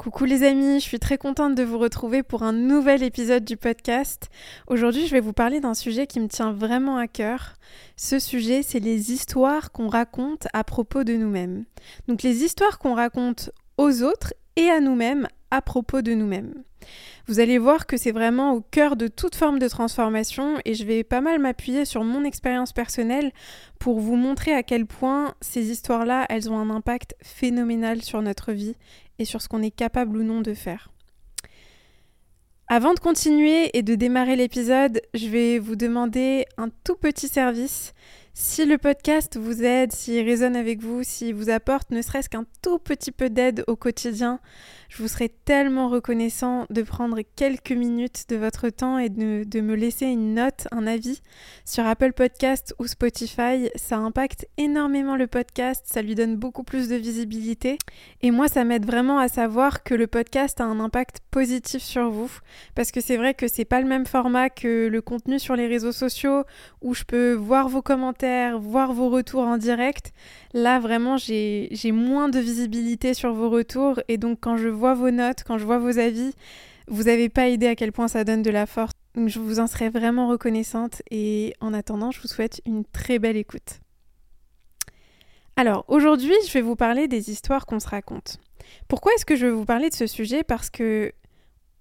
Coucou 0.00 0.24
les 0.24 0.44
amis, 0.44 0.80
je 0.80 0.84
suis 0.86 0.98
très 0.98 1.18
contente 1.18 1.54
de 1.54 1.62
vous 1.62 1.76
retrouver 1.76 2.22
pour 2.22 2.42
un 2.42 2.54
nouvel 2.54 3.02
épisode 3.02 3.44
du 3.44 3.58
podcast. 3.58 4.30
Aujourd'hui, 4.66 5.06
je 5.06 5.12
vais 5.12 5.20
vous 5.20 5.34
parler 5.34 5.60
d'un 5.60 5.74
sujet 5.74 6.06
qui 6.06 6.20
me 6.20 6.26
tient 6.26 6.52
vraiment 6.52 6.96
à 6.96 7.06
cœur. 7.06 7.52
Ce 7.96 8.18
sujet, 8.18 8.62
c'est 8.62 8.80
les 8.80 9.12
histoires 9.12 9.72
qu'on 9.72 9.88
raconte 9.88 10.48
à 10.54 10.64
propos 10.64 11.04
de 11.04 11.12
nous-mêmes. 11.12 11.66
Donc 12.08 12.22
les 12.22 12.44
histoires 12.44 12.78
qu'on 12.78 12.94
raconte 12.94 13.50
aux 13.76 14.02
autres 14.02 14.32
et 14.56 14.70
à 14.70 14.80
nous-mêmes 14.80 15.28
à 15.50 15.60
propos 15.60 16.00
de 16.00 16.14
nous-mêmes. 16.14 16.54
Vous 17.26 17.38
allez 17.38 17.58
voir 17.58 17.86
que 17.86 17.98
c'est 17.98 18.10
vraiment 18.10 18.52
au 18.52 18.62
cœur 18.62 18.96
de 18.96 19.06
toute 19.06 19.34
forme 19.34 19.58
de 19.58 19.68
transformation 19.68 20.56
et 20.64 20.74
je 20.74 20.84
vais 20.84 21.04
pas 21.04 21.20
mal 21.20 21.38
m'appuyer 21.38 21.84
sur 21.84 22.04
mon 22.04 22.24
expérience 22.24 22.72
personnelle 22.72 23.32
pour 23.78 24.00
vous 24.00 24.16
montrer 24.16 24.54
à 24.54 24.62
quel 24.62 24.86
point 24.86 25.34
ces 25.40 25.70
histoires-là, 25.70 26.24
elles 26.30 26.50
ont 26.50 26.58
un 26.58 26.70
impact 26.70 27.14
phénoménal 27.22 28.02
sur 28.02 28.22
notre 28.22 28.52
vie 28.52 28.76
et 29.20 29.24
sur 29.24 29.40
ce 29.40 29.48
qu'on 29.48 29.62
est 29.62 29.70
capable 29.70 30.16
ou 30.16 30.24
non 30.24 30.40
de 30.40 30.54
faire. 30.54 30.90
Avant 32.66 32.94
de 32.94 33.00
continuer 33.00 33.76
et 33.76 33.82
de 33.82 33.94
démarrer 33.94 34.36
l'épisode, 34.36 35.02
je 35.12 35.28
vais 35.28 35.58
vous 35.58 35.76
demander 35.76 36.46
un 36.56 36.68
tout 36.84 36.94
petit 36.94 37.28
service. 37.28 37.94
Si 38.32 38.64
le 38.64 38.78
podcast 38.78 39.36
vous 39.36 39.62
aide, 39.62 39.92
s'il 39.92 40.24
résonne 40.24 40.56
avec 40.56 40.80
vous, 40.80 41.02
s'il 41.02 41.34
vous 41.34 41.50
apporte 41.50 41.90
ne 41.90 42.00
serait-ce 42.00 42.28
qu'un 42.28 42.46
tout 42.62 42.78
petit 42.78 43.10
peu 43.10 43.28
d'aide 43.28 43.64
au 43.66 43.76
quotidien, 43.76 44.40
je 44.90 45.02
vous 45.02 45.08
serais 45.08 45.30
tellement 45.44 45.88
reconnaissant 45.88 46.66
de 46.68 46.82
prendre 46.82 47.20
quelques 47.36 47.70
minutes 47.70 48.24
de 48.28 48.34
votre 48.34 48.70
temps 48.70 48.98
et 48.98 49.08
de, 49.08 49.60
me 49.60 49.74
laisser 49.76 50.06
une 50.06 50.34
note, 50.34 50.66
un 50.72 50.84
avis 50.84 51.22
sur 51.64 51.86
Apple 51.86 52.12
Podcast 52.12 52.74
ou 52.80 52.88
Spotify. 52.88 53.70
Ça 53.76 53.98
impacte 53.98 54.48
énormément 54.58 55.14
le 55.14 55.28
podcast, 55.28 55.84
ça 55.86 56.02
lui 56.02 56.16
donne 56.16 56.34
beaucoup 56.34 56.64
plus 56.64 56.88
de 56.88 56.96
visibilité. 56.96 57.78
Et 58.20 58.32
moi, 58.32 58.48
ça 58.48 58.64
m'aide 58.64 58.84
vraiment 58.84 59.20
à 59.20 59.28
savoir 59.28 59.84
que 59.84 59.94
le 59.94 60.08
podcast 60.08 60.60
a 60.60 60.64
un 60.64 60.80
impact 60.80 61.20
positif 61.30 61.82
sur 61.82 62.10
vous. 62.10 62.30
Parce 62.74 62.90
que 62.90 63.00
c'est 63.00 63.16
vrai 63.16 63.34
que 63.34 63.46
c'est 63.46 63.64
pas 63.64 63.80
le 63.80 63.86
même 63.86 64.06
format 64.06 64.50
que 64.50 64.88
le 64.88 65.02
contenu 65.02 65.38
sur 65.38 65.54
les 65.54 65.68
réseaux 65.68 65.92
sociaux 65.92 66.42
où 66.82 66.94
je 66.94 67.04
peux 67.04 67.32
voir 67.34 67.68
vos 67.68 67.82
commentaires, 67.82 68.58
voir 68.58 68.92
vos 68.92 69.08
retours 69.08 69.44
en 69.44 69.56
direct. 69.56 70.12
Là, 70.52 70.80
vraiment, 70.80 71.16
j'ai 71.16 71.92
moins 71.92 72.28
de 72.28 72.40
visibilité 72.40 73.14
sur 73.14 73.32
vos 73.32 73.50
retours 73.50 74.00
et 74.08 74.18
donc 74.18 74.38
quand 74.40 74.56
je 74.56 74.79
vos 74.94 75.10
notes, 75.10 75.44
quand 75.44 75.58
je 75.58 75.64
vois 75.64 75.78
vos 75.78 75.98
avis, 75.98 76.32
vous 76.88 77.04
n'avez 77.04 77.28
pas 77.28 77.48
idée 77.48 77.68
à 77.68 77.76
quel 77.76 77.92
point 77.92 78.08
ça 78.08 78.24
donne 78.24 78.42
de 78.42 78.50
la 78.50 78.66
force. 78.66 78.92
Je 79.14 79.38
vous 79.38 79.60
en 79.60 79.66
serais 79.66 79.90
vraiment 79.90 80.28
reconnaissante 80.28 81.02
et 81.10 81.54
en 81.60 81.72
attendant, 81.74 82.10
je 82.10 82.20
vous 82.20 82.28
souhaite 82.28 82.60
une 82.66 82.84
très 82.84 83.18
belle 83.18 83.36
écoute. 83.36 83.80
Alors 85.56 85.84
aujourd'hui, 85.88 86.34
je 86.46 86.52
vais 86.52 86.62
vous 86.62 86.76
parler 86.76 87.06
des 87.06 87.30
histoires 87.30 87.66
qu'on 87.66 87.80
se 87.80 87.88
raconte. 87.88 88.38
Pourquoi 88.88 89.12
est-ce 89.14 89.26
que 89.26 89.36
je 89.36 89.46
vais 89.46 89.52
vous 89.52 89.64
parler 89.64 89.90
de 89.90 89.94
ce 89.94 90.06
sujet? 90.06 90.42
Parce 90.42 90.70
que 90.70 91.12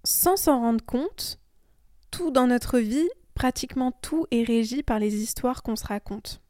sans 0.04 0.38
s'en 0.38 0.60
rendre 0.60 0.84
compte, 0.86 1.40
tout 2.12 2.32
dans 2.32 2.48
notre 2.48 2.80
vie, 2.80 3.10
pratiquement 3.36 3.92
tout 3.92 4.26
est 4.32 4.44
régi 4.44 4.84
par 4.84 5.00
les 5.00 5.16
histoires 5.16 5.64
qu'on 5.64 5.76
se 5.76 5.86
raconte. 5.86 6.42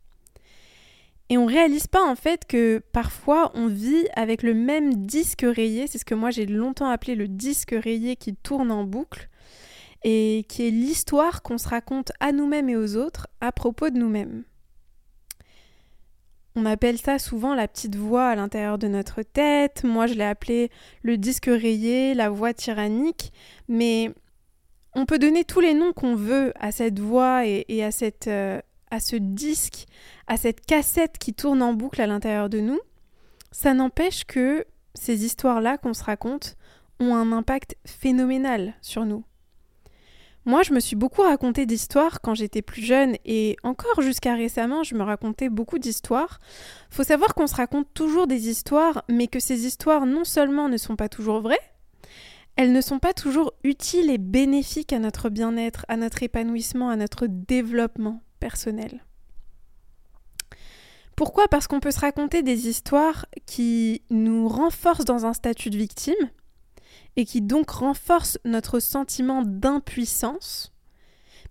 Et 1.29 1.37
on 1.37 1.45
réalise 1.45 1.87
pas 1.87 2.03
en 2.03 2.15
fait 2.15 2.45
que 2.45 2.81
parfois 2.91 3.51
on 3.53 3.67
vit 3.67 4.07
avec 4.15 4.41
le 4.41 4.55
même 4.55 5.05
disque 5.05 5.45
rayé, 5.47 5.85
c'est 5.85 5.99
ce 5.99 6.05
que 6.05 6.15
moi 6.15 6.31
j'ai 6.31 6.47
longtemps 6.47 6.89
appelé 6.89 7.13
le 7.13 7.27
disque 7.27 7.75
rayé 7.77 8.15
qui 8.15 8.35
tourne 8.35 8.71
en 8.71 8.83
boucle, 8.83 9.29
et 10.03 10.45
qui 10.47 10.67
est 10.67 10.71
l'histoire 10.71 11.41
qu'on 11.41 11.57
se 11.57 11.67
raconte 11.67 12.11
à 12.19 12.31
nous-mêmes 12.31 12.69
et 12.69 12.77
aux 12.77 12.95
autres 12.95 13.27
à 13.41 13.51
propos 13.51 13.89
de 13.89 13.97
nous-mêmes. 13.97 14.43
On 16.55 16.65
appelle 16.65 16.97
ça 16.97 17.19
souvent 17.19 17.53
la 17.53 17.67
petite 17.67 17.95
voix 17.95 18.29
à 18.29 18.35
l'intérieur 18.35 18.77
de 18.79 18.87
notre 18.87 19.21
tête, 19.21 19.83
moi 19.83 20.07
je 20.07 20.15
l'ai 20.15 20.23
appelé 20.23 20.71
le 21.03 21.17
disque 21.17 21.45
rayé, 21.45 22.15
la 22.15 22.29
voix 22.29 22.53
tyrannique, 22.53 23.31
mais 23.67 24.11
on 24.93 25.05
peut 25.05 25.19
donner 25.19 25.43
tous 25.43 25.59
les 25.59 25.75
noms 25.75 25.93
qu'on 25.93 26.15
veut 26.15 26.53
à 26.59 26.71
cette 26.71 26.99
voix 26.99 27.45
et, 27.45 27.83
à 27.83 27.91
cette... 27.91 28.27
Euh, 28.27 28.59
à 28.91 28.99
ce 28.99 29.15
disque, 29.15 29.85
à 30.27 30.37
cette 30.37 30.65
cassette 30.65 31.17
qui 31.17 31.33
tourne 31.33 31.61
en 31.61 31.73
boucle 31.73 32.01
à 32.01 32.07
l'intérieur 32.07 32.49
de 32.49 32.59
nous, 32.59 32.79
ça 33.51 33.73
n'empêche 33.73 34.25
que 34.25 34.65
ces 34.93 35.25
histoires-là 35.25 35.77
qu'on 35.77 35.93
se 35.93 36.03
raconte 36.03 36.55
ont 36.99 37.15
un 37.15 37.31
impact 37.31 37.75
phénoménal 37.85 38.73
sur 38.81 39.05
nous. 39.05 39.23
Moi, 40.45 40.63
je 40.63 40.73
me 40.73 40.79
suis 40.79 40.95
beaucoup 40.95 41.21
raconté 41.21 41.65
d'histoires 41.65 42.21
quand 42.21 42.33
j'étais 42.33 42.61
plus 42.61 42.81
jeune 42.81 43.15
et 43.25 43.55
encore 43.63 44.01
jusqu'à 44.01 44.35
récemment, 44.35 44.83
je 44.83 44.95
me 44.95 45.03
racontais 45.03 45.49
beaucoup 45.49 45.79
d'histoires. 45.79 46.39
Faut 46.89 47.03
savoir 47.03 47.35
qu'on 47.35 47.47
se 47.47 47.55
raconte 47.55 47.93
toujours 47.93 48.25
des 48.25 48.49
histoires, 48.49 49.03
mais 49.09 49.27
que 49.27 49.39
ces 49.39 49.65
histoires 49.65 50.05
non 50.05 50.23
seulement 50.23 50.69
ne 50.69 50.77
sont 50.77 50.95
pas 50.95 51.09
toujours 51.09 51.41
vraies, 51.41 51.59
elles 52.55 52.71
ne 52.71 52.81
sont 52.81 52.99
pas 52.99 53.13
toujours 53.13 53.53
utiles 53.63 54.09
et 54.09 54.17
bénéfiques 54.17 54.93
à 54.93 54.99
notre 54.99 55.29
bien-être, 55.29 55.85
à 55.87 55.97
notre 55.97 56.23
épanouissement, 56.23 56.89
à 56.89 56.95
notre 56.95 57.27
développement 57.27 58.23
personnel. 58.39 59.03
Pourquoi? 61.15 61.47
Parce 61.49 61.67
qu'on 61.67 61.81
peut 61.81 61.91
se 61.91 61.99
raconter 61.99 62.43
des 62.43 62.69
histoires 62.69 63.25
qui 63.45 64.03
nous 64.09 64.47
renforcent 64.47 65.05
dans 65.05 65.25
un 65.25 65.33
statut 65.33 65.69
de 65.69 65.77
victime 65.77 66.29
et 67.17 67.25
qui 67.25 67.41
donc 67.41 67.69
renforcent 67.69 68.39
notre 68.45 68.79
sentiment 68.79 69.43
d'impuissance. 69.43 70.71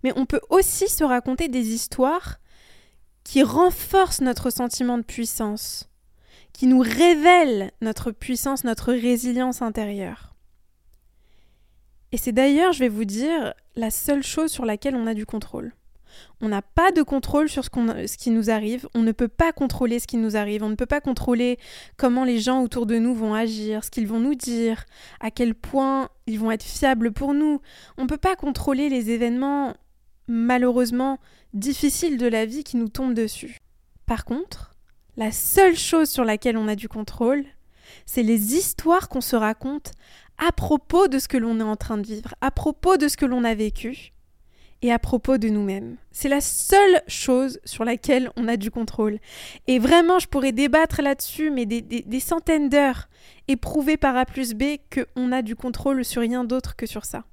Mais 0.03 0.11
on 0.15 0.25
peut 0.25 0.41
aussi 0.49 0.87
se 0.87 1.03
raconter 1.03 1.49
des 1.49 1.69
histoires 1.69 2.39
qui 3.23 3.43
renforcent 3.43 4.21
notre 4.21 4.49
sentiment 4.49 4.97
de 4.97 5.03
puissance, 5.03 5.89
qui 6.51 6.65
nous 6.65 6.79
révèlent 6.79 7.71
notre 7.81 8.11
puissance, 8.11 8.63
notre 8.63 8.91
résilience 8.91 9.61
intérieure. 9.61 10.33
Et 12.11 12.17
c'est 12.17 12.31
d'ailleurs, 12.31 12.73
je 12.73 12.79
vais 12.79 12.89
vous 12.89 13.05
dire, 13.05 13.53
la 13.75 13.91
seule 13.91 14.23
chose 14.23 14.51
sur 14.51 14.65
laquelle 14.65 14.95
on 14.95 15.05
a 15.05 15.13
du 15.13 15.27
contrôle. 15.27 15.73
On 16.41 16.49
n'a 16.49 16.61
pas 16.61 16.91
de 16.91 17.01
contrôle 17.01 17.49
sur 17.49 17.63
ce, 17.63 18.17
qui 18.17 18.29
nous 18.31 18.49
arrive, 18.49 18.87
on 18.93 19.01
ne 19.01 19.11
peut 19.11 19.27
pas 19.27 19.51
contrôler 19.51 19.99
ce 19.99 20.07
qui 20.07 20.17
nous 20.17 20.35
arrive, 20.35 20.63
on 20.63 20.69
ne 20.69 20.75
peut 20.75 20.85
pas 20.85 21.01
contrôler 21.01 21.57
comment 21.97 22.23
les 22.23 22.39
gens 22.39 22.61
autour 22.61 22.85
de 22.85 22.97
nous 22.97 23.13
vont 23.13 23.33
agir, 23.33 23.83
ce 23.83 23.91
qu'ils 23.91 24.07
vont 24.07 24.19
nous 24.19 24.35
dire, 24.35 24.85
à 25.19 25.31
quel 25.31 25.55
point 25.55 26.09
ils 26.27 26.39
vont 26.39 26.51
être 26.51 26.63
fiables 26.63 27.11
pour 27.11 27.33
nous. 27.33 27.61
On 27.97 28.03
ne 28.03 28.07
peut 28.07 28.17
pas 28.17 28.35
contrôler 28.35 28.89
les 28.89 29.11
événements 29.11 29.75
malheureusement 30.27 31.19
difficiles 31.53 32.17
de 32.17 32.27
la 32.27 32.45
vie 32.45 32.63
qui 32.63 32.77
nous 32.77 32.89
tombent 32.89 33.13
dessus. 33.15 33.57
Par 34.05 34.25
contre, 34.25 34.75
la 35.17 35.31
seule 35.31 35.75
chose 35.75 36.09
sur 36.09 36.23
laquelle 36.23 36.57
on 36.57 36.67
a 36.67 36.75
du 36.75 36.87
contrôle, 36.87 37.43
c'est 38.05 38.23
les 38.23 38.55
histoires 38.55 39.09
qu'on 39.09 39.21
se 39.21 39.35
raconte 39.35 39.91
à 40.37 40.51
propos 40.51 41.07
de 41.07 41.19
ce 41.19 41.27
que 41.27 41.37
l'on 41.37 41.59
est 41.59 41.63
en 41.63 41.75
train 41.75 41.97
de 41.97 42.07
vivre, 42.07 42.33
à 42.41 42.51
propos 42.51 42.97
de 42.97 43.07
ce 43.07 43.17
que 43.17 43.25
l'on 43.25 43.43
a 43.43 43.53
vécu 43.53 44.13
et 44.81 44.91
à 44.91 44.99
propos 44.99 45.37
de 45.37 45.49
nous-mêmes. 45.49 45.97
C'est 46.11 46.29
la 46.29 46.41
seule 46.41 47.01
chose 47.07 47.59
sur 47.65 47.83
laquelle 47.83 48.31
on 48.37 48.47
a 48.47 48.57
du 48.57 48.71
contrôle. 48.71 49.19
Et 49.67 49.79
vraiment, 49.79 50.19
je 50.19 50.27
pourrais 50.27 50.51
débattre 50.51 51.01
là-dessus, 51.01 51.51
mais 51.51 51.65
des, 51.65 52.19
centaines 52.19 52.69
d'heures, 52.69 53.09
et 53.47 53.55
prouver 53.55 53.97
par 53.97 54.15
A 54.15 54.25
plus 54.25 54.53
B 54.53 54.77
qu'on 54.93 55.31
a 55.31 55.41
du 55.41 55.55
contrôle 55.55 56.05
sur 56.05 56.21
rien 56.21 56.43
d'autre 56.43 56.75
que 56.75 56.85
sur 56.85 57.05
ça. 57.05 57.25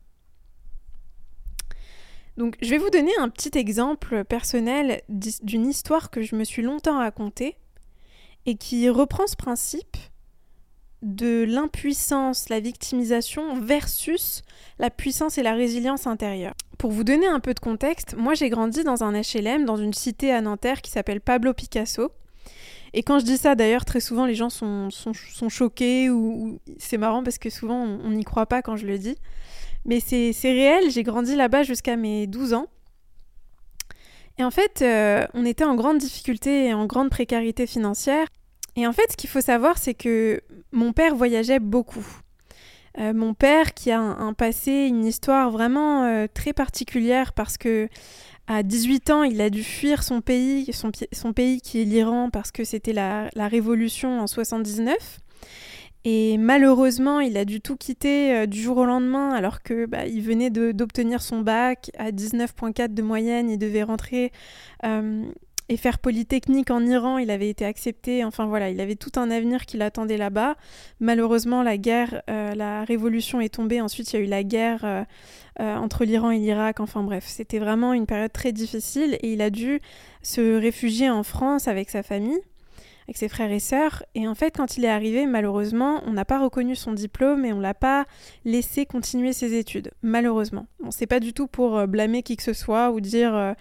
Donc, 2.36 2.56
je 2.60 2.68
vais 2.68 2.78
vous 2.78 2.90
donner 2.90 3.12
un 3.18 3.28
petit 3.28 3.56
exemple 3.56 4.24
personnel 4.24 5.02
d'une 5.08 5.66
histoire 5.66 6.10
que 6.10 6.22
je 6.22 6.36
me 6.36 6.44
suis 6.44 6.62
longtemps 6.62 6.98
racontée 6.98 7.56
et 8.44 8.56
qui 8.56 8.88
reprend 8.88 9.26
ce 9.26 9.36
principe 9.36 9.96
de 11.02 11.44
l'impuissance, 11.44 12.48
la 12.48 12.60
victimisation 12.60 13.60
versus 13.60 14.42
la 14.78 14.90
puissance 14.90 15.38
et 15.38 15.42
la 15.42 15.54
résilience 15.54 16.06
intérieure. 16.06 16.54
Pour 16.78 16.90
vous 16.90 17.04
donner 17.04 17.26
un 17.26 17.40
peu 17.40 17.54
de 17.54 17.60
contexte, 17.60 18.14
moi 18.16 18.34
j'ai 18.34 18.48
grandi 18.48 18.84
dans 18.84 19.04
un 19.04 19.12
HLM, 19.12 19.64
dans 19.64 19.76
une 19.76 19.94
cité 19.94 20.32
à 20.32 20.40
Nanterre 20.40 20.82
qui 20.82 20.90
s'appelle 20.90 21.20
Pablo 21.20 21.54
Picasso. 21.54 22.10
Et 22.92 23.02
quand 23.02 23.18
je 23.18 23.24
dis 23.24 23.36
ça, 23.36 23.54
d'ailleurs, 23.54 23.84
très 23.84 24.00
souvent 24.00 24.26
les 24.26 24.34
gens 24.34 24.50
sont, 24.50 24.90
sont, 24.90 25.48
choqués 25.48 26.08
ou, 26.08 26.58
c'est 26.78 26.96
marrant 26.96 27.22
parce 27.22 27.38
que 27.38 27.50
souvent 27.50 27.78
on 27.78 28.10
n'y 28.10 28.24
croit 28.24 28.46
pas 28.46 28.62
quand 28.62 28.76
je 28.76 28.86
le 28.86 28.98
dis. 28.98 29.16
Mais 29.84 30.00
c'est 30.00 30.32
réel, 30.42 30.90
j'ai 30.90 31.02
grandi 31.02 31.36
là-bas 31.36 31.62
jusqu'à 31.62 31.96
mes 31.96 32.26
12 32.26 32.54
ans. 32.54 32.66
Et 34.38 34.44
en 34.44 34.50
fait, 34.50 34.82
euh, 34.82 35.26
on 35.32 35.46
était 35.46 35.64
en 35.64 35.74
grande 35.74 35.98
difficulté 35.98 36.66
et 36.66 36.74
en 36.74 36.86
grande 36.86 37.08
précarité 37.08 37.66
financière. 37.66 38.26
Et 38.76 38.86
en 38.86 38.92
fait, 38.92 39.10
ce 39.10 39.16
qu'il 39.16 39.30
faut 39.30 39.40
savoir, 39.40 39.78
c'est 39.78 39.94
que 39.94 40.42
mon 40.70 40.92
père 40.92 41.14
voyageait 41.14 41.60
beaucoup. 41.60 42.06
Euh, 42.98 43.12
mon 43.12 43.34
père 43.34 43.74
qui 43.74 43.90
a 43.90 44.00
un, 44.00 44.32
passé, 44.32 44.86
une 44.88 45.04
histoire 45.04 45.50
vraiment 45.50 46.04
euh, 46.04 46.26
très 46.32 46.52
particulière 46.52 47.32
parce 47.32 47.58
que 47.58 47.88
à 48.46 48.62
18 48.62 49.10
ans, 49.10 49.22
il 49.22 49.40
a 49.40 49.50
dû 49.50 49.64
fuir 49.64 50.02
son 50.02 50.20
pays, 50.20 50.70
son, 50.72 51.32
pays 51.32 51.60
qui 51.60 51.82
est 51.82 51.84
l'Iran 51.84 52.30
parce 52.30 52.52
que 52.52 52.64
c'était 52.64 52.92
la, 52.92 53.28
révolution 53.36 54.20
en 54.20 54.26
79. 54.26 55.20
Et 56.04 56.38
malheureusement, 56.38 57.18
il 57.18 57.36
a 57.36 57.44
dû 57.44 57.60
tout 57.60 57.76
quitter 57.76 58.32
euh, 58.32 58.46
du 58.46 58.62
jour 58.62 58.76
au 58.76 58.84
lendemain 58.84 59.30
alors 59.30 59.62
que 59.62 59.86
bah, 59.86 60.06
il 60.06 60.22
venait 60.22 60.50
d'obtenir 60.50 61.20
son 61.20 61.40
bac 61.40 61.90
à 61.98 62.12
19.4 62.12 62.94
de 62.94 63.02
moyenne. 63.02 63.50
Il 63.50 63.58
devait 63.58 63.82
rentrer 63.82 64.30
et 65.68 65.76
faire 65.76 65.98
Polytechnique 65.98 66.70
en 66.70 66.84
Iran. 66.84 67.18
Il 67.18 67.30
avait 67.30 67.48
été 67.48 67.64
accepté. 67.64 68.24
Enfin 68.24 68.46
voilà, 68.46 68.70
il 68.70 68.80
avait 68.80 68.96
tout 68.96 69.12
un 69.16 69.30
avenir 69.30 69.66
qui 69.66 69.76
l'attendait 69.76 70.16
là-bas. 70.16 70.56
Malheureusement, 71.00 71.62
la 71.62 71.76
guerre, 71.76 72.22
euh, 72.30 72.54
la 72.54 72.84
révolution 72.84 73.40
est 73.40 73.54
tombée. 73.54 73.80
Ensuite, 73.80 74.12
il 74.12 74.16
y 74.16 74.18
a 74.18 74.22
eu 74.22 74.28
la 74.28 74.42
guerre 74.42 75.06
entre 75.58 76.04
l'Iran 76.04 76.30
et 76.30 76.38
l'Irak. 76.38 76.80
Enfin 76.80 77.02
bref, 77.02 77.24
c'était 77.26 77.58
vraiment 77.58 77.92
une 77.92 78.06
période 78.06 78.32
très 78.32 78.52
difficile 78.52 79.18
et 79.22 79.32
il 79.32 79.40
a 79.40 79.50
dû 79.50 79.80
se 80.22 80.58
réfugier 80.58 81.08
en 81.08 81.22
France 81.22 81.68
avec 81.68 81.90
sa 81.90 82.02
famille 82.02 82.40
avec 83.06 83.16
ses 83.16 83.28
frères 83.28 83.50
et 83.50 83.60
sœurs. 83.60 84.04
Et 84.14 84.26
en 84.26 84.34
fait, 84.34 84.56
quand 84.56 84.76
il 84.76 84.84
est 84.84 84.90
arrivé, 84.90 85.26
malheureusement, 85.26 86.02
on 86.06 86.12
n'a 86.12 86.24
pas 86.24 86.40
reconnu 86.40 86.74
son 86.74 86.92
diplôme 86.92 87.44
et 87.44 87.52
on 87.52 87.60
l'a 87.60 87.74
pas 87.74 88.04
laissé 88.44 88.84
continuer 88.84 89.32
ses 89.32 89.54
études. 89.54 89.92
Malheureusement. 90.02 90.66
Bon, 90.80 90.90
c'est 90.90 91.06
pas 91.06 91.20
du 91.20 91.32
tout 91.32 91.46
pour 91.46 91.76
euh, 91.76 91.86
blâmer 91.86 92.22
qui 92.22 92.36
que 92.36 92.42
ce 92.42 92.52
soit 92.52 92.90
ou 92.90 93.00
dire 93.00 93.54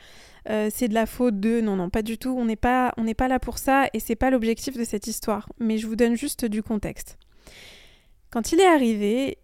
euh, 0.49 0.69
c'est 0.73 0.87
de 0.87 0.93
la 0.93 1.05
faute 1.05 1.39
de. 1.39 1.61
Non, 1.61 1.75
non, 1.75 1.89
pas 1.89 2.01
du 2.01 2.17
tout. 2.17 2.35
On 2.37 2.45
n'est 2.45 2.55
pas, 2.55 2.93
on 2.97 3.05
pas 3.13 3.27
là 3.27 3.39
pour 3.39 3.57
ça 3.57 3.87
et 3.93 3.99
c'est 3.99 4.15
pas 4.15 4.29
l'objectif 4.29 4.77
de 4.77 4.83
cette 4.83 5.07
histoire. 5.07 5.49
Mais 5.59 5.77
je 5.77 5.87
vous 5.87 5.95
donne 5.95 6.15
juste 6.15 6.45
du 6.45 6.61
contexte. 6.61 7.17
Quand 8.29 8.51
il 8.51 8.59
est 8.59 8.67
arrivé, 8.67 9.37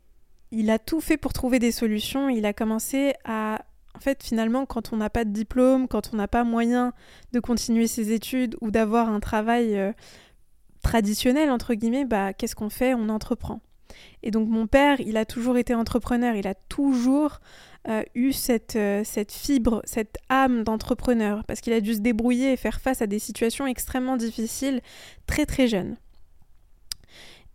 il 0.51 0.69
a 0.69 0.79
tout 0.79 0.99
fait 0.99 1.17
pour 1.17 1.33
trouver 1.33 1.59
des 1.59 1.71
solutions. 1.71 2.29
Il 2.29 2.45
a 2.45 2.53
commencé 2.53 3.13
à 3.25 3.65
en 3.95 3.99
fait, 3.99 4.23
finalement, 4.23 4.65
quand 4.65 4.93
on 4.93 4.97
n'a 4.97 5.09
pas 5.09 5.25
de 5.25 5.31
diplôme, 5.31 5.87
quand 5.87 6.11
on 6.13 6.17
n'a 6.17 6.27
pas 6.27 6.43
moyen 6.43 6.93
de 7.33 7.39
continuer 7.39 7.87
ses 7.87 8.13
études 8.13 8.55
ou 8.61 8.71
d'avoir 8.71 9.09
un 9.09 9.19
travail 9.19 9.77
euh, 9.77 9.91
traditionnel, 10.81 11.51
entre 11.51 11.73
guillemets, 11.73 12.05
bah, 12.05 12.33
qu'est-ce 12.33 12.55
qu'on 12.55 12.69
fait? 12.69 12.93
On 12.93 13.09
entreprend. 13.09 13.59
Et 14.23 14.31
donc 14.31 14.47
mon 14.47 14.67
père, 14.67 14.99
il 15.01 15.17
a 15.17 15.25
toujours 15.25 15.57
été 15.57 15.75
entrepreneur, 15.75 16.35
il 16.35 16.47
a 16.47 16.55
toujours 16.55 17.41
euh, 17.87 18.03
eu 18.15 18.31
cette, 18.31 18.75
euh, 18.75 19.03
cette 19.03 19.31
fibre, 19.31 19.81
cette 19.85 20.17
âme 20.29 20.63
d'entrepreneur, 20.63 21.43
parce 21.45 21.61
qu'il 21.61 21.73
a 21.73 21.81
dû 21.81 21.95
se 21.95 21.99
débrouiller 21.99 22.53
et 22.53 22.57
faire 22.57 22.79
face 22.79 23.01
à 23.01 23.07
des 23.07 23.19
situations 23.19 23.67
extrêmement 23.67 24.17
difficiles 24.17 24.81
très 25.27 25.45
très 25.45 25.67
jeune. 25.67 25.97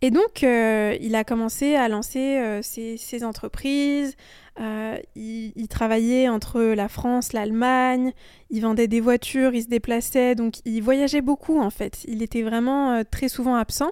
Et 0.03 0.11
donc, 0.11 0.43
il 0.43 1.15
a 1.15 1.23
commencé 1.23 1.73
à 1.73 1.89
lancer 1.89 2.59
ses, 2.61 2.97
ses, 2.97 3.23
entreprises, 3.23 4.15
euh, 4.59 4.97
il, 5.15 5.67
travaillait 5.67 6.29
entre 6.29 6.61
la 6.61 6.89
France, 6.89 7.33
l'Allemagne, 7.33 8.13
il 8.49 8.61
vendait 8.61 8.87
des 8.87 9.01
voitures, 9.01 9.53
il 9.53 9.61
se 9.61 9.67
déplaçait, 9.67 10.33
donc 10.33 10.55
il 10.65 10.81
voyageait 10.81 11.21
beaucoup 11.21 11.59
en 11.59 11.69
fait. 11.69 12.03
Il 12.07 12.23
était 12.23 12.41
vraiment 12.41 12.93
euh, 12.93 13.03
très 13.09 13.29
souvent 13.29 13.55
absent. 13.55 13.91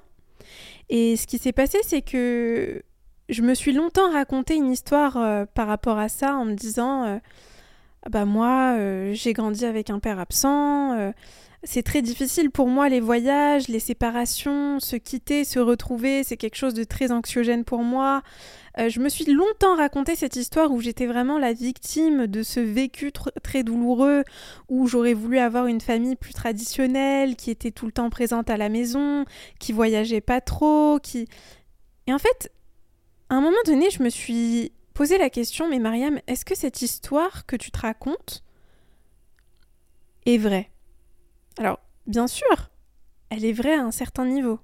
Et 0.90 1.18
ce 1.18 1.28
qui 1.28 1.38
s'est 1.38 1.52
passé, 1.52 1.80
c'est 1.84 2.02
que 2.02 2.82
je 3.30 3.42
me 3.42 3.54
suis 3.54 3.74
longtemps 3.74 4.12
raconté 4.12 4.56
une 4.56 4.72
histoire 4.72 5.18
euh, 5.18 5.46
par 5.54 5.68
rapport 5.68 5.98
à 5.98 6.10
ça 6.10 6.36
en 6.36 6.46
me 6.46 6.54
disant, 6.54 7.20
bah 8.10 8.26
moi, 8.26 8.78
j'ai 9.14 9.34
grandi 9.34 9.66
avec 9.66 9.90
un 9.90 10.00
père 10.00 10.20
absent. 10.20 11.14
c'est 11.64 11.84
très 11.84 12.02
difficile 12.02 12.52
pour 12.52 12.68
moi 12.68 12.90
les 12.90 13.00
voyages, 13.00 13.68
les 13.68 13.80
séparations, 13.80 14.80
se 14.80 14.96
quitter, 14.96 15.44
se 15.44 15.60
retrouver, 15.60 16.24
c'est 16.24 16.38
quelque 16.38 16.56
chose 16.56 16.76
de 16.76 16.84
très 16.84 17.12
anxiogène 17.12 17.64
pour 17.64 17.82
moi. 17.82 18.22
Euh, 18.78 18.90
je 18.90 19.00
me 19.00 19.10
suis 19.10 19.26
longtemps 19.26 19.76
raconté 19.76 20.16
cette 20.16 20.36
histoire 20.36 20.72
où 20.72 20.82
j'étais 20.82 21.06
vraiment 21.06 21.40
la 21.40 21.54
victime 21.54 22.28
de 22.28 22.44
ce 22.44 22.60
vécu 22.60 23.12
très 23.12 23.64
douloureux, 23.64 24.24
où 24.68 24.88
j'aurais 24.88 25.14
voulu 25.14 25.40
avoir 25.40 25.68
une 25.68 25.82
famille 25.82 26.16
plus 26.16 26.34
traditionnelle, 26.34 27.36
qui 27.36 27.52
était 27.52 27.72
tout 27.72 27.86
le 27.86 27.92
temps 27.94 28.10
présente 28.10 28.50
à 28.50 28.58
la 28.58 28.70
maison, 28.70 29.26
qui 29.60 29.72
voyageait 29.72 30.22
pas 30.22 30.42
trop, 30.42 31.00
qui... 31.02 31.28
Et 32.08 32.14
en 32.14 32.20
fait, 32.20 32.52
à 33.30 33.36
un 33.36 33.42
moment 33.42 33.58
donné, 33.66 33.90
je 33.90 34.04
me 34.04 34.10
suis 34.10 34.72
posé 34.94 35.18
la 35.18 35.30
question, 35.30 35.70
mais 35.70 35.80
Mariam, 35.80 36.20
est-ce 36.28 36.46
que 36.46 36.56
cette 36.56 36.82
histoire 36.82 37.46
que 37.46 37.56
tu 37.56 37.72
te 37.72 37.80
racontes 37.80 38.44
est 40.26 40.38
vraie? 40.38 40.70
Alors, 41.58 41.80
bien 42.08 42.28
sûr, 42.28 42.70
elle 43.30 43.46
est 43.46 43.54
vraie 43.54 43.76
à 43.76 43.82
un 43.82 43.92
certain 43.92 44.26
niveau. 44.26 44.60